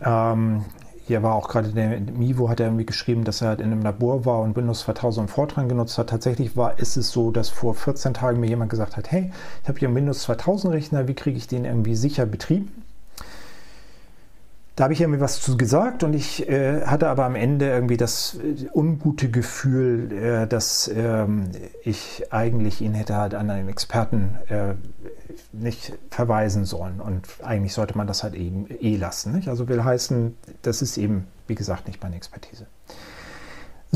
[0.00, 0.64] Ähm,
[1.06, 3.82] hier war auch gerade der Mivo hat er irgendwie geschrieben, dass er halt in einem
[3.82, 6.08] Labor war und Windows 2000 Fortran genutzt hat.
[6.08, 9.30] Tatsächlich war ist es so, dass vor 14 Tagen mir jemand gesagt hat, hey,
[9.62, 12.83] ich habe hier einen Windows 2000 Rechner, wie kriege ich den irgendwie sicher betrieben?
[14.76, 17.96] Da habe ich irgendwie was zu gesagt und ich äh, hatte aber am Ende irgendwie
[17.96, 21.50] das äh, ungute Gefühl, äh, dass ähm,
[21.84, 24.74] ich eigentlich ihn hätte halt an einen Experten äh,
[25.52, 27.00] nicht verweisen sollen.
[27.00, 29.32] Und eigentlich sollte man das halt eben eh lassen.
[29.32, 29.48] Nicht?
[29.48, 32.66] Also will heißen, das ist eben, wie gesagt, nicht meine Expertise.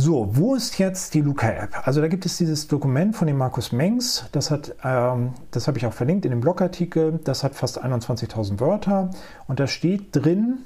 [0.01, 1.85] So, wo ist jetzt die Luca-App?
[1.85, 5.77] Also da gibt es dieses Dokument von dem Markus Mengs, das hat, ähm, das habe
[5.77, 9.11] ich auch verlinkt in dem Blogartikel, das hat fast 21.000 Wörter
[9.49, 10.59] und da steht drin,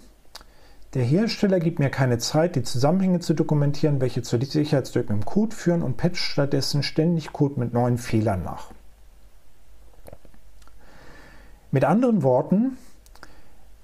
[0.92, 5.56] der Hersteller gibt mir keine Zeit, die Zusammenhänge zu dokumentieren, welche zur Sicherheitslücken im Code
[5.56, 8.70] führen und patcht stattdessen ständig Code mit neuen Fehlern nach.
[11.70, 12.76] Mit anderen Worten,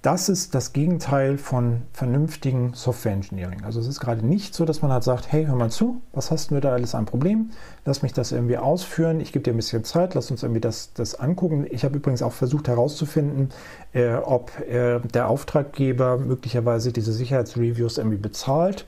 [0.09, 3.63] das ist das Gegenteil von vernünftigem Software Engineering.
[3.67, 6.31] Also es ist gerade nicht so, dass man halt sagt, hey, hör mal zu, was
[6.31, 7.51] hast du da alles ein Problem?
[7.85, 10.95] Lass mich das irgendwie ausführen, ich gebe dir ein bisschen Zeit, lass uns irgendwie das,
[10.95, 11.67] das angucken.
[11.69, 13.51] Ich habe übrigens auch versucht herauszufinden,
[13.93, 18.87] äh, ob äh, der Auftraggeber möglicherweise diese Sicherheitsreviews irgendwie bezahlt.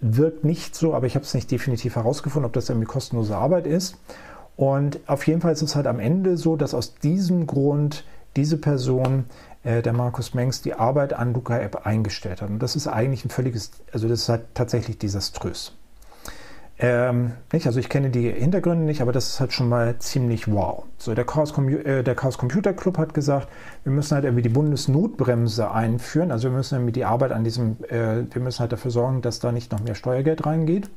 [0.00, 3.66] Wirkt nicht so, aber ich habe es nicht definitiv herausgefunden, ob das irgendwie kostenlose Arbeit
[3.66, 3.96] ist.
[4.54, 8.04] Und auf jeden Fall ist es halt am Ende so, dass aus diesem Grund
[8.36, 9.24] diese Person
[9.62, 12.50] äh, der Markus Mengs die Arbeit an Luca App eingestellt hat.
[12.50, 15.76] Und das ist eigentlich ein völliges, also das ist halt tatsächlich desaströs.
[16.82, 17.66] Ähm, nicht?
[17.66, 20.84] Also ich kenne die Hintergründe nicht, aber das ist halt schon mal ziemlich wow.
[20.96, 23.48] So, der Chaos, äh, der Chaos Computer Club hat gesagt,
[23.84, 26.30] wir müssen halt irgendwie die Bundesnotbremse einführen.
[26.30, 29.40] Also wir müssen irgendwie die Arbeit an diesem, äh, wir müssen halt dafür sorgen, dass
[29.40, 30.88] da nicht noch mehr Steuergeld reingeht.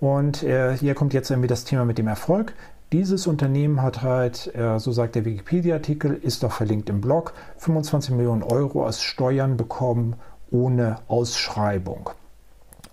[0.00, 2.52] Und äh, hier kommt jetzt irgendwie das Thema mit dem Erfolg.
[2.94, 8.14] Dieses Unternehmen hat halt, äh, so sagt der Wikipedia-Artikel, ist auch verlinkt im Blog, 25
[8.14, 10.14] Millionen Euro aus Steuern bekommen
[10.52, 12.10] ohne Ausschreibung.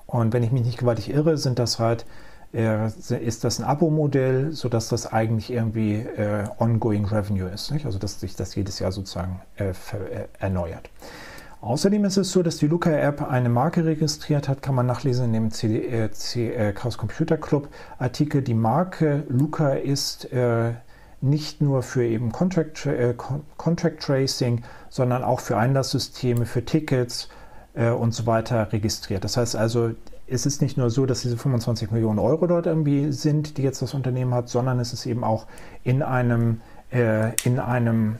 [0.07, 2.07] Und wenn ich mich nicht gewaltig irre, sind das halt,
[2.51, 7.69] äh, ist das ein Abo-Modell, sodass das eigentlich irgendwie äh, ongoing Revenue ist.
[7.69, 7.85] Nicht?
[7.85, 9.39] Also dass sich das jedes Jahr sozusagen
[10.39, 10.89] erneuert.
[11.61, 15.33] Außerdem ist es so, dass die Luca-App eine Marke registriert hat, kann man nachlesen in
[15.33, 18.41] dem CD, äh, äh, Chaos Computer Club Artikel.
[18.41, 20.71] Die Marke Luca ist äh,
[21.21, 23.13] nicht nur für eben Contract, äh,
[23.57, 27.29] Contract Tracing, sondern auch für Einlasssysteme, für Tickets
[27.75, 29.23] äh, und so weiter registriert.
[29.23, 29.91] Das heißt also,
[30.25, 33.83] es ist nicht nur so, dass diese 25 Millionen Euro dort irgendwie sind, die jetzt
[33.83, 35.45] das Unternehmen hat, sondern es ist eben auch
[35.83, 38.15] in einem, äh, in einem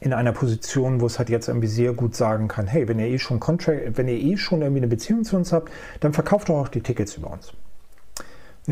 [0.00, 3.06] in einer Position, wo es halt jetzt irgendwie sehr gut sagen kann, hey, wenn ihr
[3.06, 6.48] eh schon Contract, wenn ihr eh schon irgendwie eine Beziehung zu uns habt, dann verkauft
[6.48, 7.52] doch auch die Tickets über uns.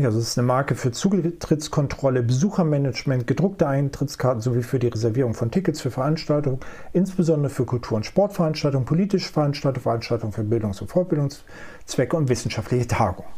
[0.05, 5.49] Also es ist eine Marke für Zutrittskontrolle, Besuchermanagement, gedruckte Eintrittskarten sowie für die Reservierung von
[5.49, 6.59] Tickets für Veranstaltungen,
[6.93, 13.29] insbesondere für Kultur- und Sportveranstaltungen, politische Veranstaltungen, Veranstaltungen für Bildungs- und Fortbildungszwecke und wissenschaftliche Tagungen.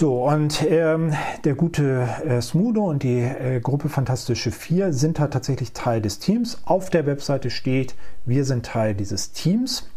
[0.00, 1.12] So, und ähm,
[1.44, 6.18] der gute äh, Smudo und die äh, Gruppe Fantastische Vier sind halt tatsächlich Teil des
[6.18, 6.56] Teams.
[6.64, 7.94] Auf der Webseite steht,
[8.24, 9.90] wir sind Teil dieses Teams.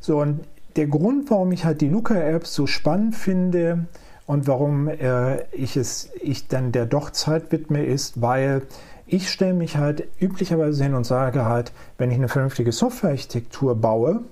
[0.00, 0.40] So, und
[0.74, 3.86] der Grund, warum ich halt die Luca-App so spannend finde,
[4.26, 8.62] und warum äh, ich es ich dann der doch Zeit widme, ist, weil
[9.06, 14.22] ich stelle mich halt üblicherweise hin und sage halt, wenn ich eine vernünftige Softwarearchitektur baue,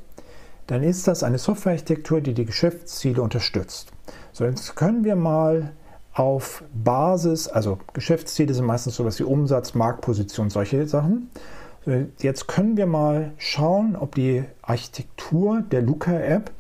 [0.67, 3.93] dann ist das eine Softwarearchitektur, die die Geschäftsziele unterstützt.
[4.37, 5.71] So, jetzt können wir mal
[6.13, 11.31] auf Basis, also Geschäftsziele sind meistens sowas wie Umsatz, Marktposition, solche Sachen.
[12.19, 16.51] Jetzt können wir mal schauen, ob die Architektur der Luca-App,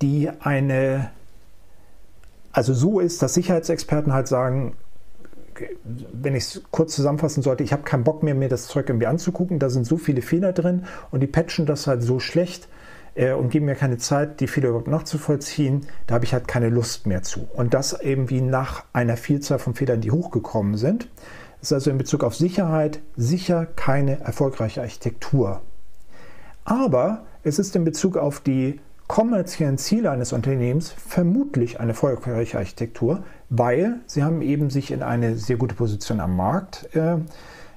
[0.00, 1.10] die eine
[2.52, 4.74] also so ist, dass Sicherheitsexperten halt sagen,
[6.10, 9.08] wenn ich es kurz zusammenfassen sollte, ich habe keinen Bock mehr, mir das Zeug irgendwie
[9.08, 9.58] anzugucken.
[9.58, 12.66] Da sind so viele Fehler drin und die patchen das halt so schlecht
[13.14, 15.86] äh, und geben mir keine Zeit, die Fehler überhaupt nachzuvollziehen.
[16.06, 17.48] Da habe ich halt keine Lust mehr zu.
[17.54, 21.08] Und das eben wie nach einer Vielzahl von Fehlern, die hochgekommen sind.
[21.60, 25.62] Das ist also in Bezug auf Sicherheit sicher keine erfolgreiche Architektur.
[26.64, 33.22] Aber es ist in Bezug auf die kommerziellen Ziele eines Unternehmens vermutlich eine erfolgreiche Architektur,
[33.50, 37.16] weil sie haben eben sich in eine sehr gute Position am Markt äh,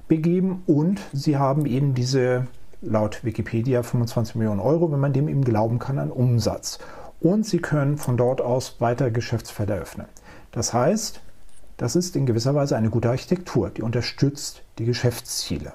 [0.08, 2.48] begeben und sie haben eben diese
[2.82, 6.80] laut Wikipedia 25 Millionen Euro, wenn man dem eben glauben kann, an Umsatz.
[7.20, 10.08] Und sie können von dort aus weiter Geschäftsfelder öffnen.
[10.52, 11.22] Das heißt,
[11.78, 15.74] das ist in gewisser Weise eine gute Architektur, die unterstützt die Geschäftsziele.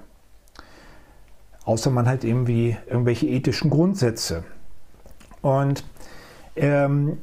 [1.64, 4.44] Außer man hat irgendwie irgendwelche ethischen Grundsätze,
[5.42, 5.84] und
[6.56, 7.18] ähm,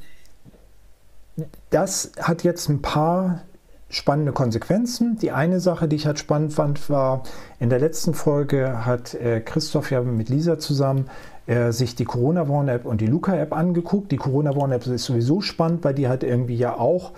[1.70, 3.42] das hat jetzt ein paar
[3.90, 5.18] spannende Konsequenzen.
[5.18, 7.24] Die eine Sache, die ich halt spannend fand, war,
[7.60, 11.10] in der letzten Folge hat äh, Christoph ja mit Lisa zusammen
[11.48, 14.12] äh, sich die Corona Warn App und die Luca App angeguckt.
[14.12, 17.12] Die Corona Warn App ist sowieso spannend, weil die halt irgendwie ja auch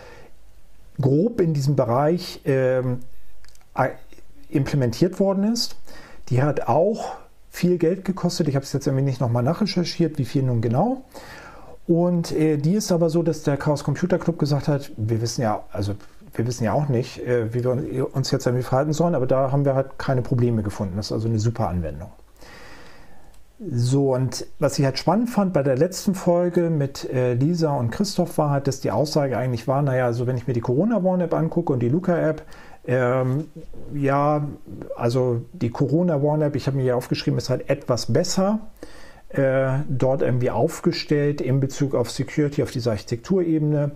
[0.99, 2.81] grob in diesem Bereich äh,
[4.49, 5.75] implementiert worden ist.
[6.29, 7.15] Die hat auch
[7.49, 8.47] viel Geld gekostet.
[8.47, 11.03] Ich habe es jetzt irgendwie nicht nochmal nachrecherchiert, wie viel nun genau.
[11.87, 15.41] Und äh, die ist aber so, dass der Chaos Computer Club gesagt hat, wir wissen
[15.41, 15.95] ja, also
[16.33, 19.51] wir wissen ja auch nicht, äh, wie wir uns jetzt irgendwie verhalten sollen, aber da
[19.51, 20.95] haben wir halt keine Probleme gefunden.
[20.95, 22.11] Das ist also eine super Anwendung.
[23.69, 27.91] So, und was ich halt spannend fand bei der letzten Folge mit äh, Lisa und
[27.91, 31.03] Christoph war halt, dass die Aussage eigentlich war, naja, also wenn ich mir die Corona
[31.03, 32.41] Warn App angucke und die Luca App,
[32.87, 33.45] ähm,
[33.93, 34.47] ja,
[34.95, 38.61] also die Corona Warn App, ich habe mir hier aufgeschrieben, ist halt etwas besser
[39.29, 43.91] äh, dort irgendwie aufgestellt in Bezug auf Security auf dieser Architekturebene.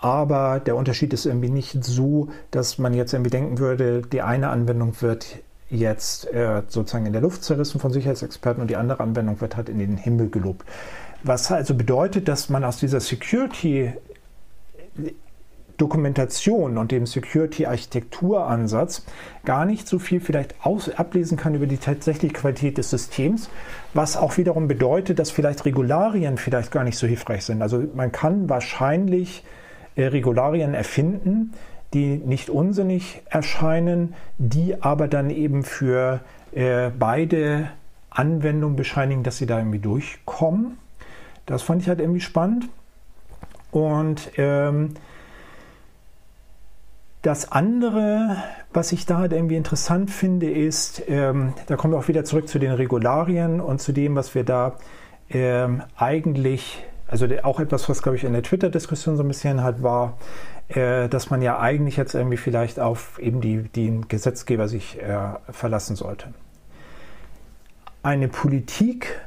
[0.00, 4.48] Aber der Unterschied ist irgendwie nicht so, dass man jetzt irgendwie denken würde, die eine
[4.48, 5.38] Anwendung wird
[5.70, 9.68] jetzt äh, sozusagen in der Luft zerrissen von Sicherheitsexperten und die andere Anwendung wird halt
[9.68, 10.64] in den Himmel gelobt.
[11.24, 13.92] Was also bedeutet, dass man aus dieser Security
[15.78, 19.04] Dokumentation und dem Security-Architekturansatz
[19.44, 23.48] gar nicht so viel vielleicht aus, ablesen kann über die tatsächliche Qualität des Systems,
[23.94, 27.62] was auch wiederum bedeutet, dass vielleicht Regularien vielleicht gar nicht so hilfreich sind.
[27.62, 29.44] Also man kann wahrscheinlich
[30.02, 31.52] Regularien erfinden,
[31.94, 36.20] die nicht unsinnig erscheinen, die aber dann eben für
[36.52, 37.70] äh, beide
[38.10, 40.78] Anwendungen bescheinigen, dass sie da irgendwie durchkommen.
[41.46, 42.68] Das fand ich halt irgendwie spannend.
[43.70, 44.94] Und ähm,
[47.22, 48.36] das andere,
[48.72, 52.48] was ich da halt irgendwie interessant finde, ist, ähm, da kommen wir auch wieder zurück
[52.48, 54.76] zu den Regularien und zu dem, was wir da
[55.30, 59.82] ähm, eigentlich, also auch etwas, was glaube ich in der Twitter-Diskussion so ein bisschen halt
[59.82, 60.18] war,
[60.68, 65.30] äh, dass man ja eigentlich jetzt irgendwie vielleicht auf eben die, den Gesetzgeber sich äh,
[65.50, 66.32] verlassen sollte.
[68.02, 69.20] Eine Politik,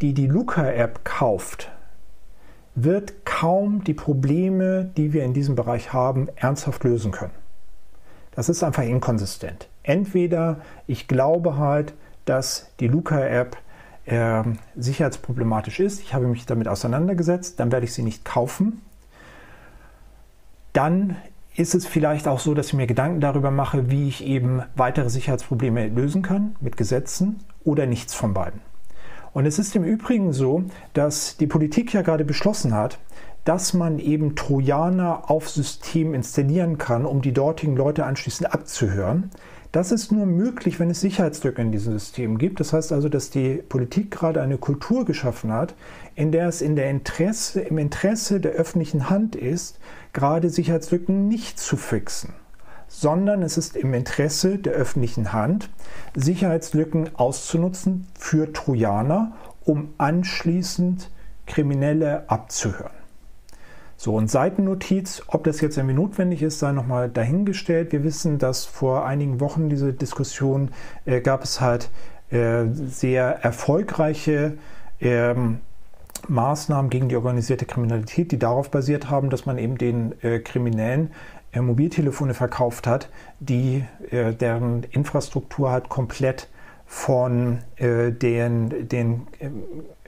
[0.00, 1.70] die die Luca-App kauft,
[2.74, 7.34] wird kaum die Probleme, die wir in diesem Bereich haben, ernsthaft lösen können.
[8.32, 9.68] Das ist einfach inkonsistent.
[9.82, 11.94] Entweder ich glaube halt,
[12.24, 13.56] dass die Luca-App
[14.06, 14.42] äh,
[14.76, 18.82] sicherheitsproblematisch ist, ich habe mich damit auseinandergesetzt, dann werde ich sie nicht kaufen.
[20.72, 21.16] Dann
[21.56, 25.08] ist es vielleicht auch so, dass ich mir Gedanken darüber mache, wie ich eben weitere
[25.08, 28.60] Sicherheitsprobleme lösen kann mit Gesetzen oder nichts von beiden.
[29.32, 32.98] Und es ist im Übrigen so, dass die Politik ja gerade beschlossen hat,
[33.44, 39.30] dass man eben Trojaner auf System installieren kann, um die dortigen Leute anschließend abzuhören.
[39.74, 42.60] Das ist nur möglich, wenn es Sicherheitslücken in diesem System gibt.
[42.60, 45.74] Das heißt also, dass die Politik gerade eine Kultur geschaffen hat,
[46.14, 49.80] in der es in der Interesse, im Interesse der öffentlichen Hand ist,
[50.12, 52.34] gerade Sicherheitslücken nicht zu fixen,
[52.86, 55.70] sondern es ist im Interesse der öffentlichen Hand,
[56.14, 59.32] Sicherheitslücken auszunutzen für Trojaner,
[59.64, 61.10] um anschließend
[61.46, 63.03] Kriminelle abzuhören.
[64.04, 67.90] So, und Seitennotiz, ob das jetzt irgendwie notwendig ist, sei nochmal dahingestellt.
[67.90, 70.72] Wir wissen, dass vor einigen Wochen diese Diskussion
[71.06, 71.88] äh, gab es halt
[72.30, 74.58] äh, sehr erfolgreiche
[75.00, 75.60] ähm,
[76.28, 81.10] Maßnahmen gegen die organisierte Kriminalität, die darauf basiert haben, dass man eben den äh, Kriminellen
[81.52, 83.08] äh, Mobiltelefone verkauft hat,
[83.40, 86.50] die äh, deren Infrastruktur halt komplett
[86.84, 89.26] von äh, den, den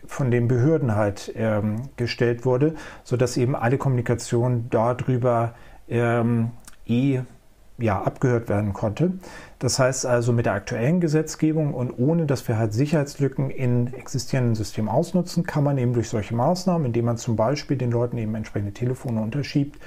[0.07, 5.55] von den Behörden halt ähm, gestellt wurde, sodass eben alle Kommunikation darüber
[5.89, 6.51] ähm,
[6.87, 7.21] eh
[7.79, 9.13] ja, abgehört werden konnte.
[9.59, 14.55] Das heißt also mit der aktuellen Gesetzgebung und ohne dass wir halt Sicherheitslücken in existierenden
[14.55, 18.35] Systemen ausnutzen, kann man eben durch solche Maßnahmen, indem man zum Beispiel den Leuten eben
[18.35, 19.79] entsprechende Telefone unterschiebt,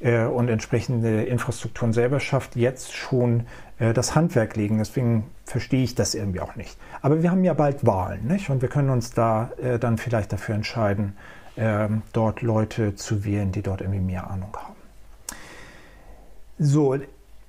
[0.00, 3.46] äh, und entsprechende Infrastrukturen selber schafft, jetzt schon
[3.78, 4.78] äh, das Handwerk legen.
[4.78, 6.76] Deswegen verstehe ich das irgendwie auch nicht.
[7.02, 8.50] Aber wir haben ja bald Wahlen nicht?
[8.50, 11.16] und wir können uns da äh, dann vielleicht dafür entscheiden,
[11.56, 14.74] ähm, dort Leute zu wählen, die dort irgendwie mehr Ahnung haben.
[16.58, 16.96] So,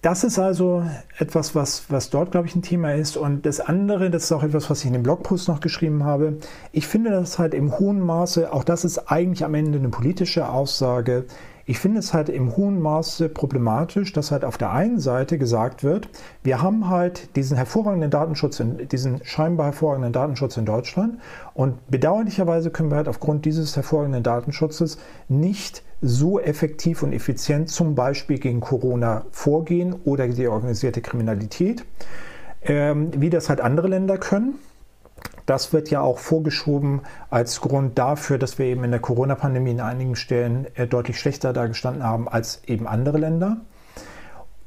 [0.02, 0.84] das ist also
[1.18, 3.18] etwas, was, was dort, glaube ich, ein Thema ist.
[3.18, 6.38] Und das andere, das ist auch etwas, was ich in dem Blogpost noch geschrieben habe.
[6.72, 10.48] Ich finde das halt im hohen Maße, auch das ist eigentlich am Ende eine politische
[10.48, 11.26] Aussage,
[11.70, 15.84] ich finde es halt im hohen Maße problematisch, dass halt auf der einen Seite gesagt
[15.84, 16.10] wird,
[16.42, 21.20] wir haben halt diesen hervorragenden Datenschutz, in, diesen scheinbar hervorragenden Datenschutz in Deutschland
[21.54, 24.98] und bedauerlicherweise können wir halt aufgrund dieses hervorragenden Datenschutzes
[25.28, 31.86] nicht so effektiv und effizient zum Beispiel gegen Corona vorgehen oder die organisierte Kriminalität,
[32.64, 34.56] ähm, wie das halt andere Länder können.
[35.50, 39.82] Das wird ja auch vorgeschoben als Grund dafür, dass wir eben in der Corona-Pandemie in
[39.82, 43.58] einigen Stellen äh, deutlich schlechter dargestanden haben als eben andere Länder.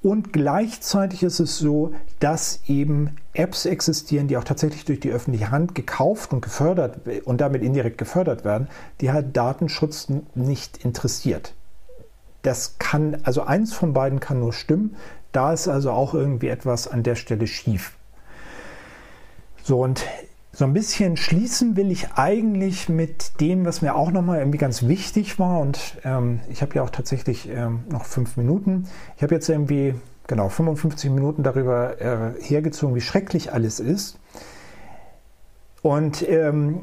[0.02, 5.52] Und gleichzeitig ist es so, dass eben Apps existieren, die auch tatsächlich durch die öffentliche
[5.52, 8.66] Hand gekauft und gefördert und damit indirekt gefördert werden,
[9.00, 11.54] die halt Datenschutz nicht interessiert.
[12.42, 14.96] Das kann, also eins von beiden kann nur stimmen.
[15.30, 17.96] Da ist also auch irgendwie etwas an der Stelle schief.
[19.62, 20.04] So, und
[20.54, 24.86] so ein bisschen schließen will ich eigentlich mit dem, was mir auch nochmal irgendwie ganz
[24.86, 25.60] wichtig war.
[25.60, 28.86] Und ähm, ich habe ja auch tatsächlich ähm, noch fünf Minuten.
[29.16, 29.94] Ich habe jetzt irgendwie
[30.26, 34.18] genau 55 Minuten darüber äh, hergezogen, wie schrecklich alles ist.
[35.80, 36.82] Und ähm,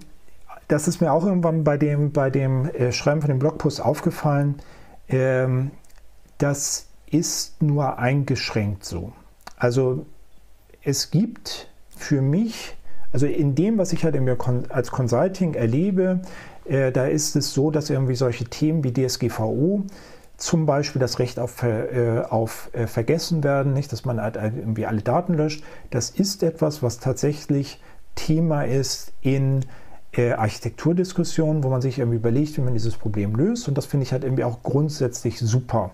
[0.68, 4.56] das ist mir auch irgendwann bei dem, bei dem äh, Schreiben von dem Blogpost aufgefallen.
[5.08, 5.72] Ähm,
[6.40, 9.14] das ist nur eingeschränkt so.
[9.58, 10.06] Also
[10.82, 12.78] es gibt für mich
[13.12, 14.16] also in dem, was ich halt
[14.70, 16.22] als Consulting erlebe,
[16.66, 19.84] äh, da ist es so, dass irgendwie solche Themen wie DSGVO,
[20.38, 24.86] zum Beispiel das Recht auf, äh, auf äh, Vergessen werden, nicht, dass man halt irgendwie
[24.86, 27.82] alle Daten löscht, das ist etwas, was tatsächlich
[28.16, 29.66] Thema ist in
[30.12, 33.68] äh, Architekturdiskussionen, wo man sich irgendwie überlegt, wie man dieses Problem löst.
[33.68, 35.92] Und das finde ich halt irgendwie auch grundsätzlich super.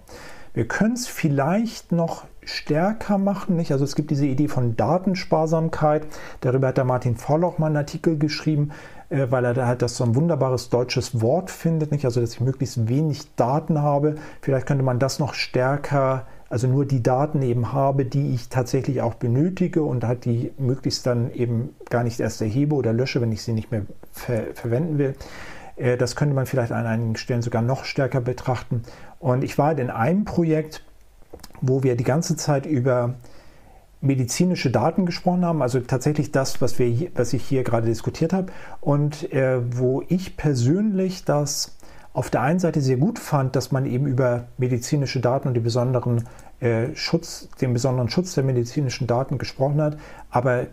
[0.54, 3.56] Wir können es vielleicht noch stärker machen.
[3.56, 3.72] Nicht?
[3.72, 6.08] Also es gibt diese Idee von Datensparsamkeit.
[6.42, 8.72] Darüber hat der Martin Vorloch mal einen Artikel geschrieben,
[9.10, 11.92] äh, weil er da halt das so ein wunderbares deutsches Wort findet.
[11.92, 12.06] Nicht?
[12.06, 14.16] Also dass ich möglichst wenig Daten habe.
[14.42, 19.02] Vielleicht könnte man das noch stärker, also nur die Daten eben habe, die ich tatsächlich
[19.02, 23.32] auch benötige und halt die möglichst dann eben gar nicht erst erhebe oder lösche, wenn
[23.32, 23.82] ich sie nicht mehr
[24.12, 25.16] ver verwenden will.
[25.76, 28.84] Äh, das könnte man vielleicht an einigen Stellen sogar noch stärker betrachten.
[29.20, 30.84] Und ich war halt in einem Projekt,
[31.62, 33.16] wo wir die ganze Zeit über
[34.02, 38.52] medizinische Daten gesprochen haben, also tatsächlich das, was, wir, was ich hier gerade diskutiert habe,
[38.82, 41.76] und äh, wo ich persönlich das
[42.14, 46.26] auf der einen Seite sehr gut fand, dass man eben über medizinische Daten und besonderen,
[46.60, 49.98] äh, Schutz, den besonderen Schutz der medizinischen Daten gesprochen hat,
[50.30, 50.68] aber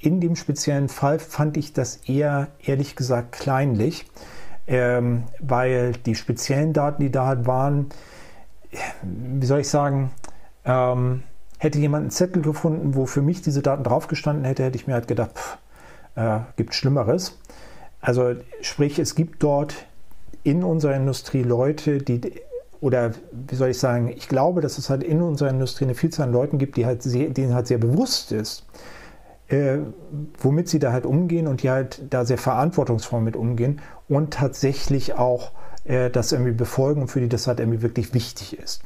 [0.00, 4.06] in dem speziellen Fall fand ich das eher, ehrlich gesagt, kleinlich
[4.68, 7.86] ähm, weil die speziellen Daten, die da waren,
[9.02, 10.10] wie soll ich sagen,
[10.64, 11.22] ähm,
[11.58, 14.94] hätte jemand einen Zettel gefunden, wo für mich diese Daten draufgestanden hätte, hätte ich mir
[14.94, 15.58] halt gedacht, pff,
[16.14, 17.38] äh, gibt Schlimmeres.
[18.00, 19.86] Also sprich, es gibt dort
[20.44, 22.20] in unserer Industrie Leute, die
[22.80, 26.28] oder wie soll ich sagen, ich glaube, dass es halt in unserer Industrie eine Vielzahl
[26.28, 28.66] an Leuten gibt, die halt sehr, denen halt sehr bewusst ist,
[29.48, 29.78] äh,
[30.38, 35.14] womit sie da halt umgehen und die halt da sehr verantwortungsvoll mit umgehen und tatsächlich
[35.14, 35.50] auch
[35.88, 38.82] äh, das irgendwie befolgen und für die das halt irgendwie wirklich wichtig ist.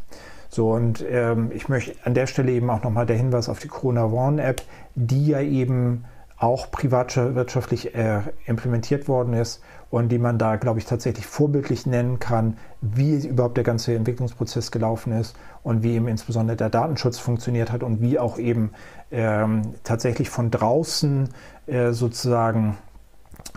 [0.48, 3.68] So, und ähm, ich möchte an der Stelle eben auch nochmal der Hinweis auf die
[3.68, 4.62] Corona Warn App,
[4.94, 6.04] die ja eben
[6.36, 12.18] auch privatwirtschaftlich äh, implementiert worden ist und die man da, glaube ich, tatsächlich vorbildlich nennen
[12.18, 17.70] kann, wie überhaupt der ganze Entwicklungsprozess gelaufen ist und wie eben insbesondere der Datenschutz funktioniert
[17.70, 18.72] hat und wie auch eben
[19.12, 21.28] ähm, tatsächlich von draußen
[21.66, 22.76] äh, sozusagen,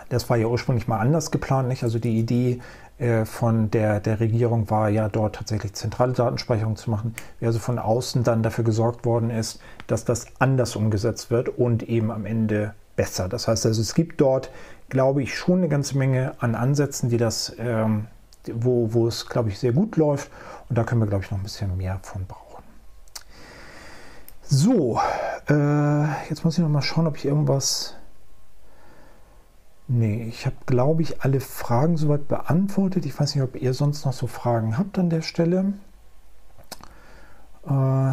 [0.10, 1.84] das war ja ursprünglich mal anders geplant, nicht?
[1.84, 2.62] Also die Idee
[3.26, 7.78] von der, der Regierung war ja dort tatsächlich zentrale Datenspeicherung zu machen, wie also von
[7.78, 12.74] außen dann dafür gesorgt worden ist, dass das anders umgesetzt wird und eben am Ende
[12.96, 13.28] besser.
[13.28, 14.50] Das heißt also, es gibt dort
[14.90, 18.08] glaube ich, schon eine ganze Menge an Ansätzen, die das, ähm,
[18.52, 20.30] wo, wo es, glaube ich, sehr gut läuft.
[20.70, 22.64] Und da können wir, glaube ich, noch ein bisschen mehr von brauchen.
[24.44, 25.00] So,
[25.50, 27.96] äh, jetzt muss ich noch mal schauen, ob ich irgendwas.
[29.88, 33.06] Nee, ich habe, glaube ich, alle Fragen soweit beantwortet.
[33.06, 35.74] Ich weiß nicht, ob ihr sonst noch so Fragen habt an der Stelle.
[37.68, 38.12] Äh,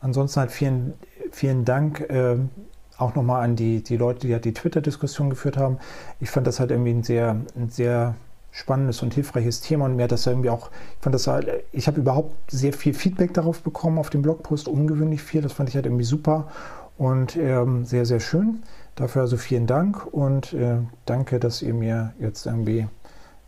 [0.00, 0.94] ansonsten halt vielen,
[1.32, 2.00] vielen Dank.
[2.00, 2.36] Äh,
[2.98, 5.78] auch nochmal an die, die Leute, die halt die Twitter-Diskussion geführt haben.
[6.20, 8.14] Ich fand das halt irgendwie ein sehr, ein sehr
[8.52, 11.88] spannendes und hilfreiches Thema und mir hat das irgendwie auch, ich fand das halt, ich
[11.88, 15.74] habe überhaupt sehr viel Feedback darauf bekommen auf dem Blogpost, ungewöhnlich viel, das fand ich
[15.74, 16.48] halt irgendwie super
[16.96, 18.62] und ähm, sehr, sehr schön.
[18.96, 22.88] Dafür also vielen Dank und äh, danke, dass ihr mir jetzt irgendwie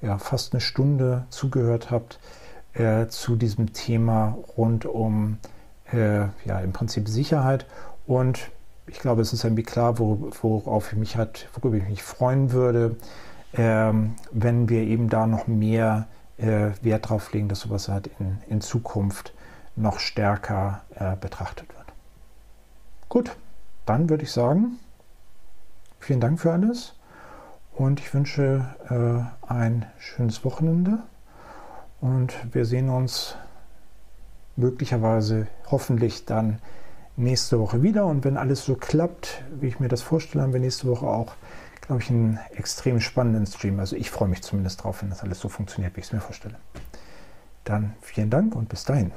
[0.03, 2.21] ja, fast eine Stunde zugehört habt
[2.75, 5.39] äh, zu diesem Thema rund um
[5.91, 7.65] äh, ja, im Prinzip Sicherheit
[8.07, 8.51] und
[8.87, 12.97] ich glaube, es ist irgendwie klar, worauf ich mich hat, worüber ich mich freuen würde,
[13.55, 18.39] ähm, wenn wir eben da noch mehr äh, Wert drauf legen, dass sowas halt in,
[18.49, 19.33] in Zukunft
[19.77, 21.87] noch stärker äh, betrachtet wird.
[23.09, 23.37] Gut,
[23.87, 24.79] dann würde ich sagen,
[25.99, 26.95] vielen Dank für alles
[27.75, 30.99] und ich wünsche äh, ein schönes Wochenende
[32.01, 33.37] und wir sehen uns
[34.57, 36.61] möglicherweise hoffentlich dann
[37.17, 38.07] nächste Woche wieder.
[38.07, 41.35] Und wenn alles so klappt, wie ich mir das vorstelle, haben wir nächste Woche auch,
[41.81, 43.81] glaube ich, einen extrem spannenden Stream.
[43.81, 46.21] Also ich freue mich zumindest drauf, wenn das alles so funktioniert, wie ich es mir
[46.21, 46.57] vorstelle.
[47.65, 49.13] Dann vielen Dank und bis dahin.